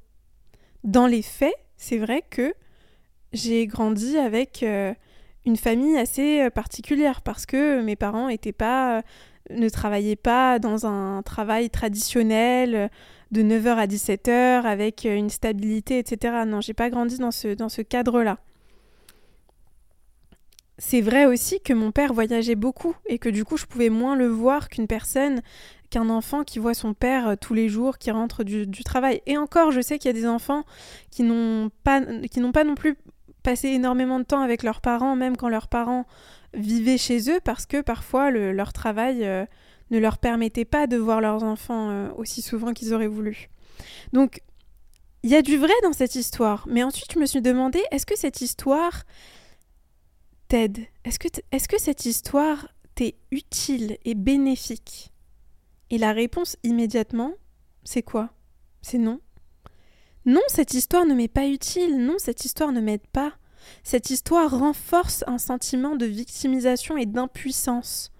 Dans 0.83 1.07
les 1.07 1.21
faits, 1.21 1.55
c'est 1.77 1.97
vrai 1.97 2.23
que 2.29 2.53
j'ai 3.33 3.65
grandi 3.65 4.17
avec 4.17 4.63
euh, 4.63 4.93
une 5.45 5.57
famille 5.57 5.97
assez 5.97 6.41
euh, 6.41 6.49
particulière 6.49 7.21
parce 7.21 7.45
que 7.45 7.81
mes 7.81 7.95
parents 7.95 8.29
étaient 8.29 8.51
pas, 8.51 8.97
euh, 8.97 9.01
ne 9.49 9.69
travaillaient 9.69 10.15
pas 10.15 10.59
dans 10.59 10.85
un 10.85 11.21
travail 11.23 11.69
traditionnel 11.69 12.89
de 13.31 13.41
9h 13.41 13.75
à 13.75 13.87
17h 13.87 14.63
avec 14.65 15.05
une 15.05 15.29
stabilité, 15.29 15.97
etc. 15.97 16.43
Non, 16.45 16.61
j'ai 16.61 16.73
pas 16.73 16.89
grandi 16.89 17.17
dans 17.17 17.31
ce, 17.31 17.53
dans 17.53 17.69
ce 17.69 17.81
cadre-là. 17.81 18.39
C'est 20.83 21.01
vrai 21.01 21.27
aussi 21.27 21.61
que 21.61 21.73
mon 21.73 21.91
père 21.91 22.11
voyageait 22.11 22.55
beaucoup 22.55 22.95
et 23.05 23.19
que 23.19 23.29
du 23.29 23.45
coup 23.45 23.55
je 23.55 23.67
pouvais 23.67 23.91
moins 23.91 24.15
le 24.15 24.27
voir 24.27 24.67
qu'une 24.67 24.87
personne, 24.87 25.43
qu'un 25.91 26.09
enfant 26.09 26.43
qui 26.43 26.57
voit 26.57 26.73
son 26.73 26.95
père 26.95 27.35
tous 27.39 27.53
les 27.53 27.69
jours, 27.69 27.99
qui 27.99 28.09
rentre 28.09 28.43
du, 28.43 28.83
travail. 28.83 29.21
Et 29.27 29.37
encore, 29.37 29.69
je 29.71 29.79
sais 29.79 29.99
qu'il 29.99 30.09
y 30.09 30.17
a 30.17 30.19
des 30.19 30.25
enfants 30.25 30.63
qui 31.11 31.21
n'ont 31.21 31.69
pas, 31.83 31.99
non 31.99 32.73
plus 32.73 32.97
passer 33.43 33.67
énormément 33.67 34.17
de 34.17 34.23
temps 34.23 34.41
avec 34.41 34.63
leurs 34.63 34.81
parents, 34.81 35.15
même 35.15 35.37
quand 35.37 35.49
leurs 35.49 35.67
parents 35.67 36.07
vivaient 36.55 36.97
chez 36.97 37.29
eux, 37.29 37.39
parce 37.43 37.67
que 37.67 37.81
parfois 37.81 38.31
leur 38.31 38.73
travail 38.73 39.23
euh, 39.23 39.45
ne 39.91 39.99
leur 39.99 40.17
permettait 40.17 40.65
pas 40.65 40.87
de 40.87 40.97
voir 40.97 41.21
leurs 41.21 41.43
enfants 41.43 41.91
euh, 41.91 42.09
aussi 42.17 42.41
souvent 42.41 42.73
qu'ils 42.73 42.91
auraient 42.95 43.05
voulu. 43.05 43.49
Donc, 44.13 44.41
il 45.21 45.29
y 45.29 45.35
a 45.35 45.43
du 45.43 45.57
vrai 45.57 45.73
dans 45.83 45.93
cette 45.93 46.15
histoire, 46.15 46.65
mais 46.67 46.81
ensuite 46.81 47.13
je 47.13 47.19
me 47.19 47.27
suis 47.27 47.43
demandé, 47.43 47.79
est-ce 47.91 48.07
que 48.07 48.17
cette 48.17 48.41
histoire 48.41 49.03
t'aide 50.51 50.85
Est-ce 51.05 51.67
que, 51.69 51.79
cette 51.79 52.05
histoire 52.05 52.67
t'est 52.93 53.15
utile 53.31 53.97
et 54.03 54.15
bénéfique? 54.15 55.13
Et 55.89 55.97
la 55.97 56.11
réponse 56.11 56.57
immédiatement, 56.63 57.35
c'est 57.85 58.01
quoi? 58.01 58.33
C'est 58.81 58.97
non. 58.97 59.21
Non, 60.25 60.41
cette 60.49 60.73
histoire 60.73 61.05
ne 61.05 61.13
m'est 61.13 61.29
pas 61.29 61.47
utile, 61.47 62.05
non, 62.05 62.15
cette 62.17 62.43
histoire 62.43 62.73
ne 62.73 62.81
m'aide 62.81 63.07
pas. 63.13 63.31
Cette 63.83 64.09
histoire 64.09 64.59
renforce 64.59 65.23
un 65.25 65.37
sentiment 65.37 65.95
de 65.95 66.05
victimisation 66.05 66.97
et 66.97 67.05
d'impuissance. 67.05 68.11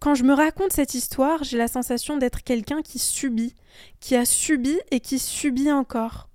quand 0.00 0.14
je 0.14 0.22
me 0.22 0.34
raconte 0.34 0.72
cette 0.72 0.94
histoire, 0.94 1.42
j'ai 1.42 1.58
la 1.58 1.66
sensation 1.66 2.16
d'être 2.16 2.44
quelqu'un 2.44 2.80
qui 2.80 3.00
subit, 3.00 3.56
qui 3.98 4.14
a 4.14 4.24
subi 4.24 4.78
et 4.92 5.00
qui 5.00 5.18
subit 5.18 5.72
encore. 5.72 6.28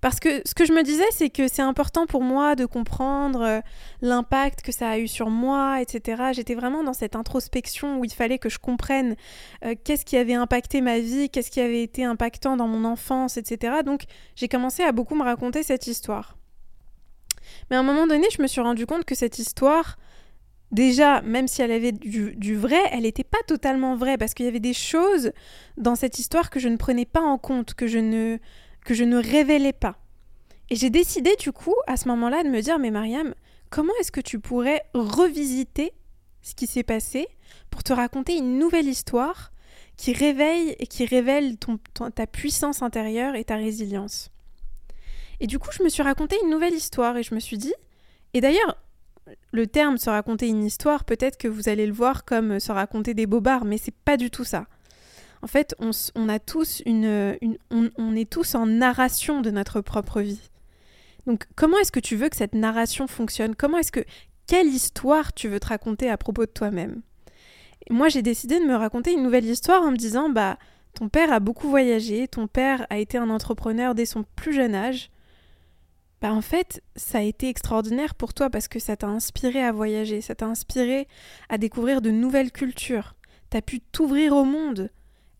Parce 0.00 0.20
que 0.20 0.42
ce 0.44 0.54
que 0.54 0.64
je 0.64 0.72
me 0.72 0.82
disais, 0.82 1.06
c'est 1.10 1.30
que 1.30 1.48
c'est 1.48 1.62
important 1.62 2.06
pour 2.06 2.22
moi 2.22 2.54
de 2.54 2.66
comprendre 2.66 3.42
euh, 3.42 3.60
l'impact 4.02 4.62
que 4.62 4.72
ça 4.72 4.90
a 4.90 4.98
eu 4.98 5.08
sur 5.08 5.30
moi, 5.30 5.80
etc. 5.80 6.30
J'étais 6.32 6.54
vraiment 6.54 6.84
dans 6.84 6.92
cette 6.92 7.16
introspection 7.16 7.98
où 7.98 8.04
il 8.04 8.12
fallait 8.12 8.38
que 8.38 8.48
je 8.48 8.58
comprenne 8.58 9.16
euh, 9.64 9.74
qu'est-ce 9.84 10.04
qui 10.04 10.16
avait 10.16 10.34
impacté 10.34 10.80
ma 10.80 10.98
vie, 10.98 11.30
qu'est-ce 11.30 11.50
qui 11.50 11.60
avait 11.60 11.82
été 11.82 12.04
impactant 12.04 12.56
dans 12.56 12.68
mon 12.68 12.84
enfance, 12.84 13.36
etc. 13.36 13.78
Donc 13.84 14.02
j'ai 14.34 14.48
commencé 14.48 14.82
à 14.82 14.92
beaucoup 14.92 15.14
me 15.14 15.24
raconter 15.24 15.62
cette 15.62 15.86
histoire. 15.86 16.36
Mais 17.70 17.76
à 17.76 17.80
un 17.80 17.82
moment 17.82 18.06
donné, 18.06 18.26
je 18.30 18.42
me 18.42 18.46
suis 18.46 18.60
rendu 18.60 18.86
compte 18.86 19.04
que 19.04 19.14
cette 19.14 19.38
histoire, 19.38 19.96
déjà, 20.72 21.22
même 21.22 21.48
si 21.48 21.62
elle 21.62 21.72
avait 21.72 21.92
du, 21.92 22.34
du 22.36 22.56
vrai, 22.56 22.80
elle 22.92 23.02
n'était 23.02 23.24
pas 23.24 23.42
totalement 23.46 23.96
vraie 23.96 24.18
parce 24.18 24.34
qu'il 24.34 24.44
y 24.44 24.48
avait 24.48 24.60
des 24.60 24.74
choses 24.74 25.32
dans 25.76 25.94
cette 25.94 26.18
histoire 26.18 26.50
que 26.50 26.60
je 26.60 26.68
ne 26.68 26.76
prenais 26.76 27.06
pas 27.06 27.22
en 27.22 27.38
compte, 27.38 27.74
que 27.74 27.86
je 27.86 27.98
ne 27.98 28.38
que 28.86 28.94
je 28.94 29.04
ne 29.04 29.18
révélais 29.18 29.74
pas. 29.74 29.98
Et 30.70 30.76
j'ai 30.76 30.90
décidé 30.90 31.36
du 31.38 31.52
coup 31.52 31.74
à 31.86 31.96
ce 31.96 32.08
moment-là 32.08 32.42
de 32.44 32.48
me 32.48 32.62
dire 32.62 32.78
mais 32.78 32.90
Mariam, 32.90 33.34
comment 33.68 33.92
est-ce 34.00 34.12
que 34.12 34.20
tu 34.20 34.38
pourrais 34.38 34.82
revisiter 34.94 35.92
ce 36.40 36.54
qui 36.54 36.66
s'est 36.66 36.84
passé 36.84 37.28
pour 37.68 37.82
te 37.82 37.92
raconter 37.92 38.36
une 38.36 38.58
nouvelle 38.58 38.86
histoire 38.86 39.52
qui 39.96 40.12
réveille 40.12 40.76
et 40.78 40.86
qui 40.86 41.04
révèle 41.04 41.56
ta 42.14 42.26
puissance 42.26 42.80
intérieure 42.80 43.34
et 43.34 43.44
ta 43.44 43.56
résilience? 43.56 44.30
Et 45.40 45.46
du 45.46 45.58
coup, 45.58 45.70
je 45.72 45.82
me 45.82 45.88
suis 45.88 46.02
raconté 46.02 46.36
une 46.44 46.50
nouvelle 46.50 46.74
histoire 46.74 47.16
et 47.16 47.22
je 47.22 47.34
me 47.34 47.40
suis 47.40 47.58
dit, 47.58 47.74
et 48.34 48.40
d'ailleurs, 48.40 48.78
le 49.50 49.66
terme 49.66 49.98
se 49.98 50.08
raconter 50.08 50.48
une 50.48 50.64
histoire, 50.64 51.04
peut-être 51.04 51.36
que 51.36 51.48
vous 51.48 51.68
allez 51.68 51.86
le 51.86 51.92
voir 51.92 52.24
comme 52.24 52.60
se 52.60 52.70
raconter 52.70 53.14
des 53.14 53.26
bobards, 53.26 53.64
mais 53.64 53.78
c'est 53.78 53.94
pas 53.94 54.16
du 54.16 54.30
tout 54.30 54.44
ça. 54.44 54.66
En 55.42 55.46
fait, 55.46 55.74
on, 55.78 56.28
a 56.28 56.38
tous 56.38 56.82
une, 56.86 57.38
on, 57.70 58.16
est 58.16 58.30
tous 58.30 58.54
en 58.54 58.66
narration 58.66 59.40
de 59.40 59.50
notre 59.50 59.80
propre 59.80 60.20
vie. 60.20 60.40
Donc, 61.26 61.44
comment 61.56 61.78
est-ce 61.78 61.92
que 61.92 62.00
tu 62.00 62.16
veux 62.16 62.28
que 62.28 62.36
cette 62.36 62.54
narration 62.54 63.06
fonctionne? 63.06 63.54
Comment 63.54 63.78
est-ce 63.78 63.92
que 63.92 64.04
quelle 64.46 64.68
histoire 64.68 65.32
tu 65.32 65.48
veux 65.48 65.60
te 65.60 65.68
raconter 65.68 66.08
à 66.08 66.16
propos 66.16 66.46
de 66.46 66.50
toi-même? 66.50 67.02
Moi, 67.90 68.08
j'ai 68.08 68.22
décidé 68.22 68.58
de 68.58 68.64
me 68.64 68.74
raconter 68.74 69.12
une 69.12 69.22
nouvelle 69.22 69.44
histoire 69.44 69.82
en 69.82 69.90
me 69.90 69.96
disant, 69.96 70.28
bah, 70.28 70.58
ton 70.94 71.08
père 71.08 71.32
a 71.32 71.40
beaucoup 71.40 71.68
voyagé, 71.68 72.26
ton 72.26 72.46
père 72.46 72.86
a 72.90 72.98
été 72.98 73.18
un 73.18 73.28
entrepreneur 73.28 73.94
dès 73.94 74.06
son 74.06 74.24
plus 74.34 74.54
jeune 74.54 74.74
âge. 74.74 75.10
bah 76.22 76.32
en 76.32 76.40
fait, 76.40 76.82
ça 76.96 77.18
a 77.18 77.22
été 77.22 77.48
extraordinaire 77.48 78.14
pour 78.14 78.32
toi 78.32 78.48
parce 78.48 78.66
que 78.66 78.78
ça 78.78 78.96
t'a 78.96 79.06
inspiré 79.06 79.62
à 79.62 79.72
voyager, 79.72 80.22
ça 80.22 80.34
t'a 80.34 80.46
inspiré 80.46 81.06
à 81.50 81.58
découvrir 81.58 82.00
de 82.00 82.10
nouvelles 82.10 82.50
cultures. 82.50 83.14
T'as 83.50 83.60
pu 83.60 83.80
t'ouvrir 83.80 84.34
au 84.34 84.44
monde. 84.44 84.90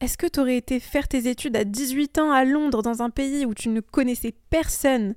Est-ce 0.01 0.19
que 0.19 0.27
t'aurais 0.27 0.59
été 0.59 0.79
faire 0.79 1.09
tes 1.09 1.27
études 1.29 1.57
à 1.57 1.65
18 1.65 2.19
ans 2.19 2.31
à 2.31 2.45
Londres 2.45 2.83
dans 2.83 3.01
un 3.01 3.09
pays 3.09 3.47
où 3.47 3.55
tu 3.55 3.71
ne 3.71 3.81
connaissais 3.81 4.35
personne, 4.51 5.15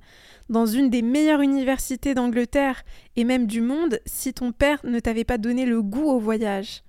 dans 0.48 0.64
une 0.64 0.88
des 0.88 1.02
meilleures 1.02 1.42
universités 1.42 2.14
d'Angleterre 2.14 2.82
et 3.16 3.24
même 3.24 3.46
du 3.46 3.60
monde, 3.60 4.00
si 4.06 4.32
ton 4.32 4.52
père 4.52 4.80
ne 4.84 4.98
t'avait 4.98 5.24
pas 5.24 5.36
donné 5.36 5.66
le 5.66 5.82
goût 5.82 6.08
au 6.08 6.18
voyage? 6.18 6.82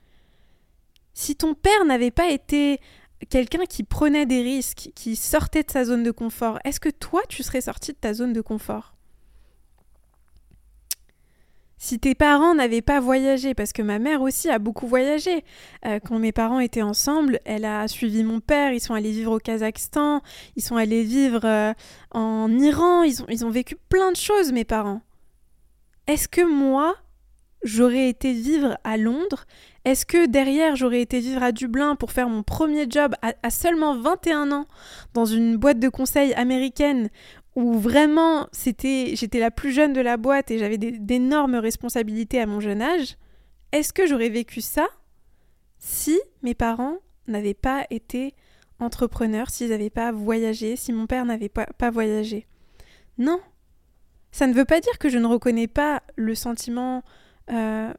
Si 1.13 1.35
ton 1.35 1.53
père 1.53 1.83
n'avait 1.83 2.11
pas 2.11 2.29
été 2.29 2.79
quelqu'un 3.29 3.65
qui 3.65 3.83
prenait 3.83 4.25
des 4.25 4.41
risques, 4.41 4.91
qui 4.95 5.17
sortait 5.17 5.63
de 5.63 5.71
sa 5.71 5.83
zone 5.83 6.03
de 6.03 6.11
confort, 6.11 6.59
est-ce 6.63 6.79
que 6.79 6.89
toi, 6.89 7.21
tu 7.27 7.43
serais 7.43 7.61
sorti 7.61 7.91
de 7.91 7.97
ta 7.97 8.13
zone 8.13 8.31
de 8.31 8.41
confort? 8.41 8.95
Si 11.81 11.97
tes 11.97 12.13
parents 12.13 12.53
n'avaient 12.53 12.83
pas 12.83 12.99
voyagé, 12.99 13.55
parce 13.55 13.73
que 13.73 13.81
ma 13.81 13.97
mère 13.97 14.21
aussi 14.21 14.51
a 14.51 14.59
beaucoup 14.59 14.85
voyagé. 14.85 15.43
Euh, 15.87 15.99
quand 15.99 16.19
mes 16.19 16.31
parents 16.31 16.59
étaient 16.59 16.83
ensemble, 16.83 17.39
elle 17.43 17.65
a 17.65 17.87
suivi 17.87 18.23
mon 18.23 18.39
père, 18.39 18.71
ils 18.71 18.79
sont 18.79 18.93
allés 18.93 19.09
vivre 19.09 19.31
au 19.31 19.39
Kazakhstan, 19.39 20.21
ils 20.55 20.61
sont 20.61 20.75
allés 20.75 21.01
vivre 21.01 21.43
euh, 21.43 21.73
en 22.11 22.51
Iran, 22.59 23.01
ils 23.01 23.23
ont, 23.23 23.25
ils 23.29 23.43
ont 23.45 23.49
vécu 23.49 23.77
plein 23.89 24.11
de 24.11 24.15
choses, 24.15 24.51
mes 24.51 24.63
parents. 24.63 25.01
Est-ce 26.05 26.27
que 26.27 26.41
moi, 26.41 26.97
j'aurais 27.63 28.09
été 28.09 28.31
vivre 28.31 28.77
à 28.83 28.97
Londres? 28.97 29.45
Est-ce 29.83 30.05
que 30.05 30.27
derrière, 30.27 30.75
j'aurais 30.75 31.01
été 31.01 31.19
vivre 31.19 31.41
à 31.41 31.51
Dublin 31.51 31.95
pour 31.95 32.11
faire 32.11 32.29
mon 32.29 32.43
premier 32.43 32.85
job 32.87 33.15
à, 33.23 33.49
seulement 33.49 33.95
21 33.95 34.51
ans 34.51 34.67
dans 35.15 35.25
une 35.25 35.57
boîte 35.57 35.79
de 35.79 35.89
conseil 35.89 36.35
américaine 36.35 37.09
où 37.55 37.73
vraiment 37.73 38.47
c'était 38.51 39.15
j'étais 39.15 39.39
la 39.39 39.51
plus 39.51 39.71
jeune 39.71 39.93
de 39.93 40.01
la 40.01 40.17
boîte 40.17 40.51
et 40.51 40.57
j'avais 40.57 40.77
d'énormes 40.77 41.55
responsabilités 41.55 42.39
à 42.39 42.45
mon 42.45 42.59
jeune 42.59 42.81
âge 42.81 43.17
Est-ce 43.71 43.93
que 43.93 44.07
j'aurais 44.07 44.29
vécu 44.29 44.61
ça 44.61 44.87
si 45.77 46.19
mes 46.43 46.53
parents 46.53 46.97
n'avaient 47.27 47.53
pas 47.53 47.85
été 47.89 48.35
entrepreneurs, 48.79 49.49
s'ils 49.49 49.69
n'avaient 49.69 49.89
pas 49.89 50.11
voyagé, 50.11 50.75
si 50.75 50.93
mon 50.93 51.07
père 51.07 51.25
n'avait 51.25 51.49
pas, 51.49 51.91
voyagé? 51.91 52.47
Non. 53.17 53.39
Ça 54.31 54.47
ne 54.47 54.53
veut 54.53 54.65
pas 54.65 54.79
dire 54.79 54.97
que 54.97 55.09
je 55.09 55.17
ne 55.17 55.25
reconnais 55.25 55.67
pas 55.67 56.03
le 56.15 56.35
sentiment 56.35 57.03
euh, 57.51 57.93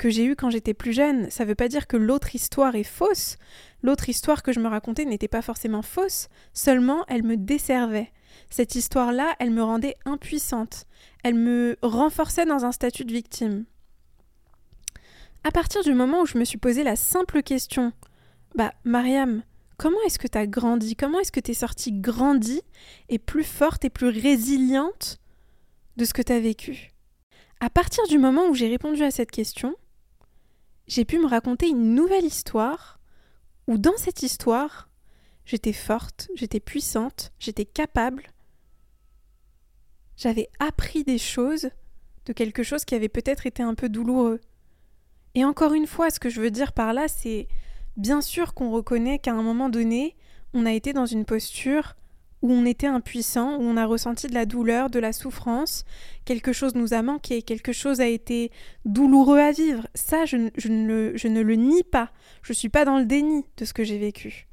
que 0.00 0.08
j'ai 0.08 0.24
eu 0.24 0.34
quand 0.34 0.48
j'étais 0.48 0.72
plus 0.72 0.94
jeune. 0.94 1.30
Ça 1.30 1.44
ne 1.44 1.50
veut 1.50 1.54
pas 1.54 1.68
dire 1.68 1.86
que 1.86 1.98
l'autre 1.98 2.34
histoire 2.34 2.74
est 2.74 2.84
fausse. 2.84 3.36
L'autre 3.82 4.08
histoire 4.08 4.42
que 4.42 4.50
je 4.50 4.58
me 4.58 4.66
racontais 4.66 5.04
n'était 5.04 5.28
pas 5.28 5.42
forcément 5.42 5.82
fausse, 5.82 6.28
seulement 6.54 7.04
elle 7.06 7.22
me 7.22 7.36
desservait. 7.36 8.10
Cette 8.48 8.74
histoire-là, 8.74 9.36
elle 9.38 9.50
me 9.50 9.62
rendait 9.62 9.96
impuissante. 10.06 10.86
Elle 11.22 11.34
me 11.34 11.76
renforçait 11.82 12.46
dans 12.46 12.64
un 12.64 12.72
statut 12.72 13.04
de 13.04 13.12
victime. 13.12 13.66
À 15.44 15.50
partir 15.50 15.82
du 15.82 15.92
moment 15.92 16.22
où 16.22 16.26
je 16.26 16.38
me 16.38 16.44
suis 16.44 16.58
posé 16.58 16.82
la 16.82 16.96
simple 16.96 17.42
question 17.42 17.92
Bah, 18.54 18.72
Mariam, 18.84 19.42
comment 19.76 20.00
est-ce 20.06 20.18
que 20.18 20.28
tu 20.28 20.38
as 20.38 20.46
grandi? 20.46 20.96
Comment 20.96 21.20
est-ce 21.20 21.32
que 21.32 21.40
tu 21.40 21.50
es 21.50 21.54
sortie 21.54 21.92
grandie 21.92 22.62
et 23.10 23.18
plus 23.18 23.44
forte 23.44 23.84
et 23.84 23.90
plus 23.90 24.08
résiliente 24.08 25.18
de 25.98 26.06
ce 26.06 26.14
que 26.14 26.22
tu 26.22 26.32
as 26.32 26.40
vécu? 26.40 26.92
À 27.60 27.68
partir 27.68 28.06
du 28.06 28.16
moment 28.16 28.48
où 28.48 28.54
j'ai 28.54 28.68
répondu 28.68 29.02
à 29.02 29.10
cette 29.10 29.30
question, 29.30 29.76
j'ai 30.90 31.04
pu 31.04 31.20
me 31.20 31.28
raconter 31.28 31.68
une 31.68 31.94
nouvelle 31.94 32.24
histoire 32.24 32.98
où 33.68 33.78
dans 33.78 33.96
cette 33.96 34.24
histoire, 34.24 34.88
j'étais 35.44 35.72
forte, 35.72 36.28
j'étais 36.34 36.58
puissante, 36.58 37.30
j'étais 37.38 37.64
capable. 37.64 38.24
J'avais 40.16 40.48
appris 40.58 41.04
des 41.04 41.16
choses 41.16 41.70
de 42.26 42.32
quelque 42.32 42.64
chose 42.64 42.84
qui 42.84 42.96
avait 42.96 43.08
peut-être 43.08 43.46
été 43.46 43.62
un 43.62 43.76
peu 43.76 43.88
douloureux. 43.88 44.40
Et 45.36 45.44
encore 45.44 45.74
une 45.74 45.86
fois, 45.86 46.10
ce 46.10 46.18
que 46.18 46.28
je 46.28 46.40
veux 46.40 46.50
dire 46.50 46.72
par 46.72 46.92
là, 46.92 47.06
c'est 47.06 47.46
bien 47.96 48.20
sûr 48.20 48.52
qu'on 48.52 48.72
reconnaît 48.72 49.20
qu'à 49.20 49.32
un 49.32 49.42
moment 49.42 49.68
donné, 49.68 50.16
on 50.54 50.66
a 50.66 50.72
été 50.72 50.92
dans 50.92 51.06
une 51.06 51.24
posture 51.24 51.94
où 52.42 52.52
on 52.52 52.64
était 52.64 52.86
impuissant, 52.86 53.56
où 53.56 53.62
on 53.62 53.76
a 53.76 53.86
ressenti 53.86 54.26
de 54.26 54.34
la 54.34 54.46
douleur, 54.46 54.90
de 54.90 54.98
la 54.98 55.12
souffrance, 55.12 55.84
quelque 56.24 56.52
chose 56.52 56.74
nous 56.74 56.94
a 56.94 57.02
manqué, 57.02 57.42
quelque 57.42 57.72
chose 57.72 58.00
a 58.00 58.06
été 58.06 58.50
douloureux 58.84 59.38
à 59.38 59.52
vivre. 59.52 59.86
Ça, 59.94 60.24
je, 60.24 60.36
ne, 60.36 61.40
le, 61.42 61.54
nie 61.54 61.82
pas. 61.82 62.10
Je 62.42 62.52
ne 62.52 62.56
suis 62.56 62.68
pas 62.68 62.84
dans 62.84 62.98
le 62.98 63.04
déni 63.04 63.44
de 63.56 63.64
ce 63.64 63.74
que 63.74 63.84
j'ai 63.84 63.98
vécu. 63.98 64.46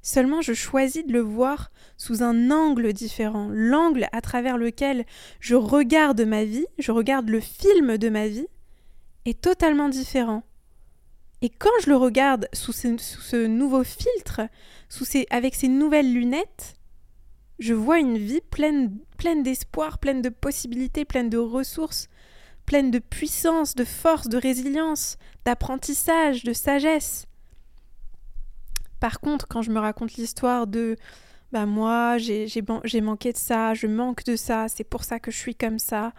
Seulement, 0.00 0.42
je 0.42 0.52
choisis 0.52 1.04
de 1.04 1.12
le 1.12 1.20
voir 1.20 1.70
sous 1.96 2.22
un 2.22 2.50
angle 2.50 2.92
différent, 2.92 3.48
l'angle 3.52 4.06
à 4.12 4.20
travers 4.20 4.56
lequel 4.56 5.04
je 5.40 5.56
regarde 5.56 6.20
ma 6.20 6.44
vie, 6.44 6.66
je 6.78 6.92
regarde 6.92 7.28
le 7.28 7.40
film 7.40 7.98
de 7.98 8.08
ma 8.08 8.28
vie, 8.28 8.46
est 9.24 9.40
totalement 9.40 9.88
différent. 9.88 10.44
Et 11.42 11.50
quand 11.50 11.70
je 11.82 11.90
le 11.90 11.96
regarde 11.96 12.48
sous 12.52 12.72
ce, 12.72 13.46
nouveau 13.46 13.84
filtre, 13.84 14.42
avec 15.30 15.54
ces 15.54 15.68
nouvelles 15.68 16.12
lunettes, 16.12 16.77
je 17.58 17.74
vois 17.74 17.98
une 17.98 18.18
vie 18.18 18.40
pleine, 18.50 18.98
pleine 19.16 19.42
d'espoir, 19.42 19.98
pleine 19.98 20.22
de 20.22 20.28
possibilités, 20.28 21.04
pleine 21.04 21.30
de 21.30 21.38
ressources, 21.38 22.08
pleine 22.66 22.90
de 22.90 22.98
puissance, 22.98 23.74
de 23.74 23.84
force, 23.84 24.28
de 24.28 24.36
résilience, 24.36 25.16
d'apprentissage, 25.44 26.44
de 26.44 26.52
sagesse. 26.52 27.26
Par 29.00 29.20
contre, 29.20 29.48
quand 29.48 29.62
je 29.62 29.70
me 29.70 29.80
raconte 29.80 30.14
l'histoire 30.14 30.66
de 30.66 30.96
bah 31.50 31.64
moi, 31.64 32.18
j'ai 32.18 33.00
manqué 33.00 33.32
de 33.32 33.38
ça, 33.38 33.72
je 33.72 33.86
manque 33.86 34.24
de 34.24 34.36
ça, 34.36 34.66
c'est 34.68 34.84
pour 34.84 35.04
ça 35.04 35.18
que 35.18 35.30
je 35.30 35.38
suis 35.38 35.54
comme 35.54 35.78
ça, 35.78 36.12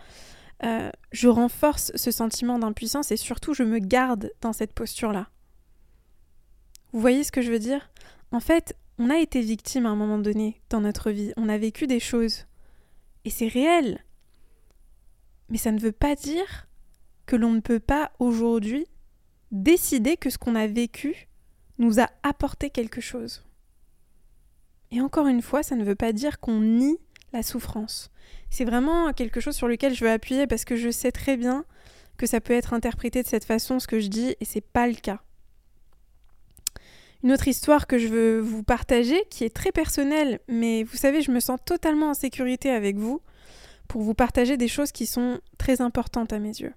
euh, 0.63 0.89
je 1.11 1.27
renforce 1.27 1.91
ce 1.95 2.09
sentiment 2.09 2.57
d'impuissance 2.57 3.11
et 3.11 3.17
surtout 3.17 3.53
je 3.53 3.63
me 3.63 3.77
garde 3.77 4.31
dans 4.41 4.53
cette 4.53 4.73
posture-là. 4.73 5.29
Vous 6.91 6.99
voyez 6.99 7.23
ce 7.23 7.31
que 7.31 7.41
je 7.41 7.51
veux 7.51 7.59
dire? 7.59 7.91
En 8.31 8.39
fait, 8.39 8.75
on 8.99 9.09
a 9.09 9.17
été 9.17 9.39
victime 9.41 9.85
à 9.85 9.89
un 9.89 9.95
moment 9.95 10.19
donné 10.19 10.61
dans 10.69 10.81
notre 10.81 11.09
vie, 11.09 11.31
on 11.37 11.47
a 11.47 11.57
vécu 11.57 11.87
des 11.87 12.01
choses. 12.01 12.45
Et 13.23 13.29
c'est 13.29 13.47
réel. 13.47 14.03
Mais 15.47 15.57
ça 15.57 15.71
ne 15.71 15.79
veut 15.79 15.93
pas 15.93 16.15
dire 16.15 16.67
que 17.25 17.37
l'on 17.37 17.53
ne 17.53 17.61
peut 17.61 17.79
pas 17.79 18.11
aujourd'hui 18.19 18.85
décider 19.51 20.17
que 20.17 20.29
ce 20.29 20.37
qu'on 20.37 20.53
a 20.53 20.67
vécu 20.67 21.27
nous 21.77 22.01
a 22.01 22.09
apporté 22.23 22.69
quelque 22.69 22.99
chose. 23.01 23.45
Et 24.91 25.01
encore 25.01 25.27
une 25.27 25.41
fois, 25.41 25.63
ça 25.63 25.75
ne 25.75 25.83
veut 25.85 25.95
pas 25.95 26.11
dire 26.11 26.39
qu'on 26.39 26.59
nie 26.59 26.99
la 27.31 27.41
souffrance. 27.41 28.11
C'est 28.49 28.65
vraiment 28.65 29.13
quelque 29.13 29.39
chose 29.39 29.55
sur 29.55 29.67
lequel 29.67 29.95
je 29.95 30.03
veux 30.03 30.11
appuyer 30.11 30.45
parce 30.45 30.65
que 30.65 30.75
je 30.75 30.89
sais 30.89 31.11
très 31.11 31.37
bien 31.37 31.63
que 32.17 32.25
ça 32.25 32.41
peut 32.41 32.53
être 32.53 32.73
interprété 32.73 33.23
de 33.23 33.27
cette 33.27 33.45
façon 33.45 33.79
ce 33.79 33.87
que 33.87 33.99
je 33.99 34.07
dis 34.07 34.35
et 34.39 34.45
c'est 34.45 34.61
pas 34.61 34.87
le 34.87 34.95
cas. 34.95 35.21
Une 37.23 37.33
autre 37.33 37.49
histoire 37.49 37.85
que 37.85 37.97
je 37.97 38.07
veux 38.07 38.39
vous 38.39 38.63
partager, 38.63 39.21
qui 39.29 39.43
est 39.43 39.53
très 39.53 39.71
personnelle, 39.71 40.39
mais 40.47 40.83
vous 40.83 40.95
savez, 40.95 41.21
je 41.21 41.31
me 41.31 41.41
sens 41.41 41.59
totalement 41.65 42.11
en 42.11 42.13
sécurité 42.13 42.69
avec 42.69 42.95
vous 42.95 43.21
pour 43.89 44.01
vous 44.01 44.13
partager 44.13 44.55
des 44.55 44.69
choses 44.69 44.93
qui 44.93 45.05
sont 45.05 45.41
très 45.57 45.81
importantes 45.81 46.31
à 46.31 46.39
mes 46.39 46.59
yeux. 46.59 46.73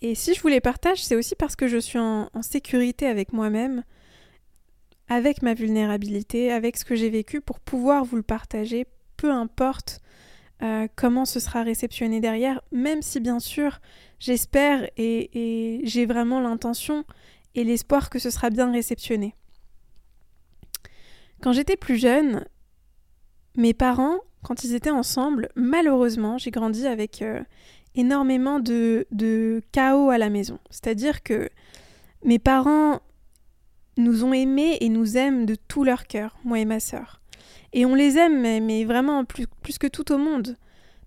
Et 0.00 0.14
si 0.14 0.32
je 0.32 0.40
vous 0.40 0.48
les 0.48 0.62
partage, 0.62 1.04
c'est 1.04 1.16
aussi 1.16 1.34
parce 1.34 1.56
que 1.56 1.68
je 1.68 1.76
suis 1.76 1.98
en, 1.98 2.30
sécurité 2.40 3.06
avec 3.06 3.34
moi-même, 3.34 3.84
avec 5.08 5.42
ma 5.42 5.52
vulnérabilité, 5.52 6.50
avec 6.50 6.78
ce 6.78 6.86
que 6.86 6.94
j'ai 6.94 7.10
vécu, 7.10 7.42
pour 7.42 7.60
pouvoir 7.60 8.04
vous 8.06 8.16
le 8.16 8.22
partager, 8.22 8.86
peu 9.18 9.30
importe 9.30 10.00
euh, 10.62 10.88
comment 10.96 11.26
ce 11.26 11.40
sera 11.40 11.62
réceptionné 11.62 12.20
derrière, 12.20 12.62
même 12.72 13.02
si 13.02 13.20
bien 13.20 13.40
sûr 13.40 13.80
j'espère 14.18 14.88
et 14.96 15.80
j'ai 15.84 16.06
vraiment 16.06 16.40
l'intention 16.40 17.04
et 17.54 17.64
l'espoir 17.64 18.10
que 18.10 18.18
ce 18.18 18.30
sera 18.30 18.50
bien 18.50 18.70
réceptionné. 18.72 19.34
Quand 21.42 21.52
j'étais 21.52 21.76
plus 21.76 21.96
jeune, 21.96 22.44
mes 23.56 23.74
parents, 23.74 24.18
quand 24.42 24.64
ils 24.64 24.74
étaient 24.74 24.90
ensemble, 24.90 25.48
malheureusement, 25.56 26.38
j'ai 26.38 26.50
grandi 26.50 26.86
avec 26.86 27.22
euh, 27.22 27.42
énormément 27.94 28.60
de, 28.60 29.06
de 29.10 29.62
chaos 29.72 30.10
à 30.10 30.18
la 30.18 30.30
maison. 30.30 30.58
C'est-à-dire 30.70 31.22
que 31.22 31.48
mes 32.24 32.38
parents 32.38 33.00
nous 33.96 34.24
ont 34.24 34.32
aimés 34.32 34.78
et 34.80 34.88
nous 34.88 35.16
aiment 35.16 35.46
de 35.46 35.54
tout 35.54 35.84
leur 35.84 36.06
cœur, 36.06 36.36
moi 36.44 36.58
et 36.58 36.64
ma 36.64 36.80
sœur. 36.80 37.20
Et 37.72 37.86
on 37.86 37.94
les 37.94 38.18
aime, 38.18 38.40
mais, 38.40 38.84
vraiment 38.84 39.24
plus, 39.24 39.46
plus 39.62 39.78
que 39.78 39.86
tout 39.86 40.12
au 40.12 40.18
monde. 40.18 40.56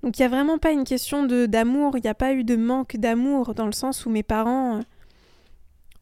Donc 0.01 0.17
il 0.17 0.21
n'y 0.21 0.25
a 0.25 0.29
vraiment 0.29 0.57
pas 0.57 0.71
une 0.71 0.83
question 0.83 1.25
d'amour, 1.25 1.97
il 1.97 2.01
n'y 2.01 2.09
a 2.09 2.15
pas 2.15 2.33
eu 2.33 2.43
de 2.43 2.55
manque 2.55 2.97
d'amour 2.97 3.53
dans 3.53 3.65
le 3.65 3.71
sens 3.71 4.05
où 4.05 4.09
mes 4.09 4.23
parents 4.23 4.81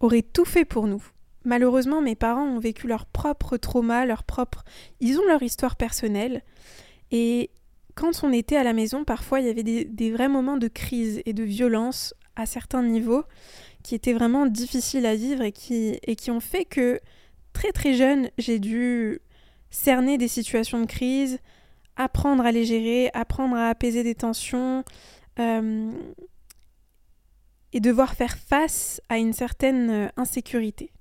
auraient 0.01 0.21
tout 0.21 0.45
fait 0.45 0.65
pour 0.65 0.87
nous. 0.87 1.03
Malheureusement, 1.43 2.01
mes 2.01 2.15
parents 2.15 2.45
ont 2.45 2.59
vécu 2.59 2.87
leur 2.87 3.05
propre 3.05 3.57
trauma, 3.57 4.05
leur 4.05 4.23
propre... 4.23 4.63
Ils 4.99 5.17
ont 5.17 5.25
leur 5.27 5.41
histoire 5.41 5.75
personnelle. 5.75 6.43
Et 7.11 7.49
quand 7.95 8.23
on 8.23 8.31
était 8.31 8.57
à 8.57 8.63
la 8.63 8.73
maison, 8.73 9.03
parfois, 9.03 9.39
il 9.39 9.47
y 9.47 9.49
avait 9.49 9.63
des, 9.63 10.11
vrais 10.11 10.29
moments 10.29 10.57
de 10.57 10.67
crise 10.67 11.21
et 11.25 11.33
de 11.33 11.43
violence 11.43 12.13
à 12.35 12.45
certains 12.45 12.83
niveaux 12.83 13.23
qui 13.83 13.95
étaient 13.95 14.13
vraiment 14.13 14.45
difficiles 14.45 15.05
à 15.05 15.15
vivre 15.15 15.41
et 15.41 15.51
qui, 15.51 15.99
et 16.03 16.15
qui 16.15 16.29
ont 16.29 16.39
fait 16.39 16.65
que 16.65 16.99
très 17.53 17.71
très 17.71 17.93
jeune, 17.93 18.29
j'ai 18.37 18.59
dû 18.59 19.19
cerner 19.71 20.17
des 20.17 20.27
situations 20.27 20.79
de 20.79 20.85
crise, 20.85 21.39
apprendre 21.95 22.45
à 22.45 22.51
les 22.51 22.65
gérer, 22.65 23.09
apprendre 23.13 23.55
à 23.55 23.69
apaiser 23.69 24.03
des 24.03 24.15
tensions 24.15 24.83
euh, 25.39 25.91
et 27.73 27.79
devoir 27.79 28.13
faire 28.13 28.37
face 28.37 29.01
à 29.09 29.17
une 29.17 29.33
certaine 29.33 29.89
euh, 29.89 30.07
insécurité. 30.17 30.91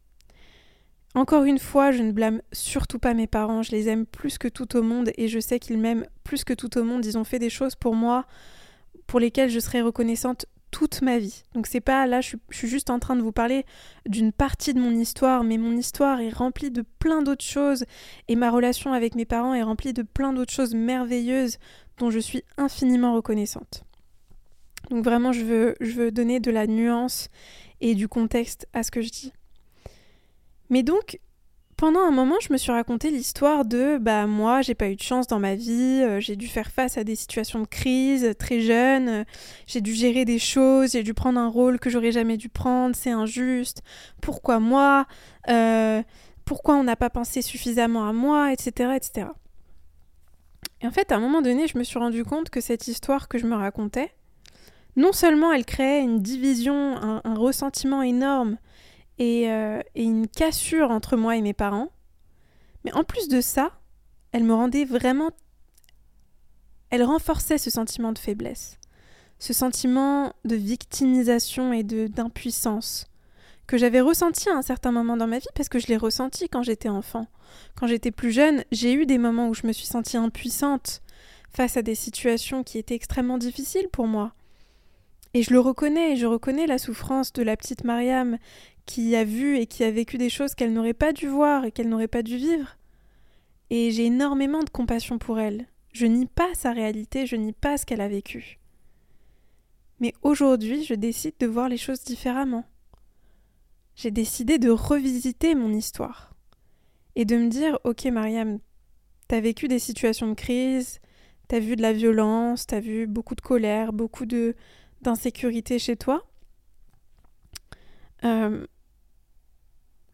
Encore 1.15 1.43
une 1.43 1.59
fois, 1.59 1.91
je 1.91 2.03
ne 2.03 2.13
blâme 2.13 2.41
surtout 2.53 3.01
pas 3.01 3.15
mes 3.15 3.27
parents, 3.27 3.63
je 3.63 3.73
les 3.73 3.89
aime 3.89 4.07
plus 4.07 4.39
que 4.39 4.47
tout 4.47 4.77
au 4.77 4.83
monde 4.83 5.11
et 5.17 5.27
je 5.27 5.41
sais 5.41 5.59
qu'ils 5.59 5.79
m'aiment 5.79 6.07
plus 6.23 6.45
que 6.45 6.55
tout 6.55 6.79
au 6.79 6.85
monde. 6.85 7.05
Ils 7.05 7.19
ont 7.19 7.25
fait 7.25 7.41
des 7.41 7.51
choses 7.51 7.75
pour 7.75 7.97
moi 7.97 8.27
pour 9.09 9.19
lesquelles 9.19 9.51
je 9.51 9.59
serai 9.59 9.83
reconnaissante 9.83 10.47
toute 10.71 11.03
ma 11.03 11.19
vie. 11.19 11.43
Donc 11.55 11.67
c'est 11.67 11.81
pas 11.81 12.07
là, 12.07 12.21
je 12.21 12.37
suis, 12.51 12.69
juste 12.69 12.91
en 12.91 13.01
train 13.01 13.17
de 13.17 13.23
vous 13.23 13.33
parler 13.33 13.65
d'une 14.07 14.31
partie 14.31 14.73
de 14.73 14.81
mon 14.81 14.93
histoire, 14.93 15.43
mais 15.43 15.59
mon 15.59 15.77
histoire 15.77 16.21
est 16.21 16.31
remplie 16.31 16.71
de 16.71 16.85
plein 17.01 17.23
d'autres 17.23 17.45
choses 17.45 17.85
et 18.29 18.37
ma 18.37 18.51
relation 18.51 18.93
avec 18.93 19.17
mes 19.17 19.25
parents 19.25 19.55
est 19.55 19.65
remplie 19.65 19.93
de 19.93 20.03
plein 20.03 20.33
d'autres 20.33 20.53
choses 20.53 20.75
merveilleuses 20.75 21.59
dont 21.99 22.11
je 22.11 22.21
suis 22.21 22.45
infiniment 22.57 23.15
reconnaissante. 23.15 23.85
Donc 24.89 25.05
vraiment, 25.05 25.33
je 25.33 25.45
veux, 25.45 25.75
je 25.81 25.93
veux 25.93 26.11
donner 26.11 26.41
de 26.41 26.51
la 26.51 26.67
nuance 26.67 27.29
et 27.81 27.95
du 27.95 28.09
contexte 28.09 28.67
à 28.73 28.83
ce 28.83 28.91
que 28.91 29.03
je 29.03 29.11
dis. 29.11 29.33
Mais 30.71 30.83
donc, 30.83 31.19
pendant 31.81 32.01
un 32.01 32.11
moment, 32.11 32.37
je 32.43 32.53
me 32.53 32.59
suis 32.59 32.71
raconté 32.71 33.11
l'histoire 33.11 33.65
de 33.65 33.97
bah 33.99 34.27
moi, 34.27 34.61
j'ai 34.61 34.75
pas 34.75 34.91
eu 34.91 34.97
de 34.97 35.03
chance 35.03 35.27
dans 35.27 35.39
ma 35.39 35.55
vie, 35.55 36.03
euh, 36.03 36.21
j'ai 36.21 36.37
dû 36.37 36.47
faire 36.47 36.71
face 36.71 36.99
à 36.99 37.05
des 37.05 37.17
situations 37.17 37.61
de 37.61 37.67
crise 37.67 38.35
très 38.39 38.61
jeune, 38.61 39.09
euh, 39.09 39.25
j'ai 39.67 39.81
dû 39.81 39.95
gérer 39.95 40.27
des 40.27 40.39
choses, 40.39 40.93
j'ai 40.93 41.03
dû 41.03 41.15
prendre 41.15 41.41
un 41.41 41.49
rôle 41.49 41.79
que 41.79 41.89
j'aurais 41.89 42.13
jamais 42.13 42.37
dû 42.37 42.51
prendre, 42.51 42.95
c'est 42.95 43.11
injuste. 43.11 43.83
Pourquoi 44.21 44.61
moi 44.61 45.07
euh, 45.49 46.03
Pourquoi 46.45 46.77
on 46.77 46.85
n'a 46.85 46.97
pas 46.97 47.09
pensé 47.09 47.41
suffisamment 47.41 48.07
à 48.07 48.13
moi, 48.13 48.53
etc., 48.53 48.91
etc. 48.95 49.29
Et 50.83 50.87
en 50.87 50.91
fait, 50.91 51.13
à 51.13 51.17
un 51.17 51.21
moment 51.21 51.41
donné, 51.41 51.67
je 51.67 51.79
me 51.79 51.83
suis 51.83 51.99
rendu 51.99 52.25
compte 52.25 52.51
que 52.51 52.61
cette 52.61 52.89
histoire 52.89 53.27
que 53.27 53.39
je 53.39 53.47
me 53.47 53.57
racontais, 53.57 54.13
non 54.97 55.13
seulement 55.13 55.53
elle 55.53 55.65
créait 55.65 56.03
une 56.03 56.21
division, 56.21 56.97
un 56.97 57.35
ressentiment 57.35 58.03
énorme 58.03 58.59
euh, 59.21 59.83
et, 59.95 60.03
une 60.03 60.29
cassure 60.29 60.91
entre 60.91 61.17
moi 61.17 61.37
et 61.37 61.43
mes 61.43 61.53
parents. 61.53 61.91
Mais 62.85 62.93
en 62.93 63.05
plus 63.05 63.29
de 63.29 63.41
ça, 63.41 63.73
elle 64.33 64.45
me 64.45 64.55
rendait 64.55 64.85
vraiment... 64.85 65.31
Elle 66.89 67.05
renforçait 67.05 67.59
ce 67.59 67.71
sentiment 67.71 68.13
de 68.13 68.19
faiblesse, 68.19 68.79
ce 69.39 69.53
sentiment 69.53 70.33
de 70.45 70.57
victimisation 70.57 71.73
et 71.73 71.85
d'impuissance 71.85 73.07
que 73.67 73.79
j'avais 73.79 74.01
ressenti 74.01 74.49
à 74.49 74.57
un 74.57 74.63
certain 74.63 74.91
moment 74.91 75.17
dans 75.17 75.29
ma 75.29 75.39
vie 75.39 75.47
parce 75.55 75.69
que 75.69 75.79
je 75.79 75.87
l'ai 75.87 75.97
ressenti 75.97 76.49
quand 76.49 76.65
j'étais 76.65 76.89
enfant. 76.89 77.29
Quand 77.77 77.87
j'étais 77.87 78.11
plus 78.11 78.33
jeune, 78.33 78.65
j'ai 78.73 78.93
eu 78.93 79.07
des 79.07 79.19
moments 79.19 79.49
où 79.49 79.55
je 79.55 79.67
me 79.67 79.73
suis 79.73 79.87
sentie 79.87 80.17
impuissante 80.17 81.03
face 81.51 81.77
à 81.77 81.83
des 81.83 81.95
situations 81.95 82.65
qui 82.65 82.79
étaient 82.79 82.97
extrêmement 82.97 83.39
difficiles 83.39 83.89
pour 83.93 84.09
moi. 84.09 84.33
Et 85.35 85.43
je 85.43 85.53
le 85.53 85.61
reconnais, 85.61 86.13
et 86.13 86.17
je 86.17 86.27
reconnais 86.27 86.67
la 86.67 86.79
souffrance 86.79 87.33
de 87.33 87.43
la 87.43 87.57
petite 87.57 87.85
Mariam 87.85 88.39
qui 88.87 89.15
a 89.15 89.25
vu 89.25 89.57
et 89.57 89.67
qui 89.67 89.85
a 89.85 89.91
vécu 89.91 90.19
des 90.19 90.31
choses 90.31 90.55
qu'elle 90.55 90.73
n'aurait 90.73 90.95
pas 90.95 91.13
dû 91.13 91.29
voir 91.29 91.65
et 91.65 91.71
qu'elle 91.71 91.89
n'aurait 91.89 92.09
pas 92.09 92.23
dû 92.23 92.37
vivre. 92.37 92.77
Et 93.71 93.93
j'ai 93.93 94.07
énormément 94.07 94.65
de 94.65 94.71
compassion 94.71 95.19
pour 95.19 95.39
elle. 95.39 95.67
Je 95.93 96.07
nie 96.07 96.27
pas 96.27 96.53
sa 96.55 96.73
réalité, 96.73 97.27
je 97.27 97.37
nie 97.37 97.53
pas 97.53 97.79
ce 97.79 97.87
qu'elle 97.87 98.01
a 98.01 98.09
vécu. 98.09 98.59
Mais 100.01 100.13
aujourd'hui, 100.23 100.83
je 100.83 100.95
décide 100.95 101.35
de 101.39 101.47
voir 101.47 101.69
les 101.69 101.77
choses 101.77 102.03
différemment. 102.03 102.65
J'ai 103.95 104.11
décidé 104.11 104.59
de 104.59 104.71
revisiter 104.71 105.55
mon 105.55 105.73
histoire 105.73 106.35
et 107.17 107.25
de 107.25 107.37
me 107.37 107.49
dire 107.49 107.79
Ok, 107.85 108.07
Mariam, 108.07 108.59
t'as 109.29 109.41
vécu 109.41 109.69
des 109.69 109.79
situations 109.79 110.29
de 110.29 110.35
crise, 110.35 111.01
t'as 111.49 111.59
vu 111.59 111.77
de 111.77 111.83
la 111.83 111.93
violence, 111.93 112.67
t'as 112.67 112.81
vu 112.81 113.07
beaucoup 113.07 113.35
de 113.35 113.41
colère, 113.41 113.93
beaucoup 113.93 114.27
de 114.27 114.57
d'insécurité 115.03 115.79
chez 115.79 115.97
toi. 115.97 116.27
Euh, 118.25 118.67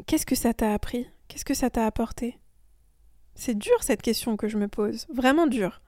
Qu'est-ce 0.06 0.26
que 0.26 0.36
ça 0.36 0.54
t'a 0.54 0.72
appris? 0.72 1.08
Qu'est-ce 1.26 1.44
que 1.44 1.54
ça 1.54 1.68
t'a 1.68 1.84
apporté? 1.84 2.38
C'est 3.34 3.58
dur 3.58 3.82
cette 3.82 4.02
question 4.02 4.36
que 4.36 4.46
je 4.46 4.56
me 4.56 4.68
pose, 4.68 5.06
vraiment 5.12 5.48
dur. 5.48 5.80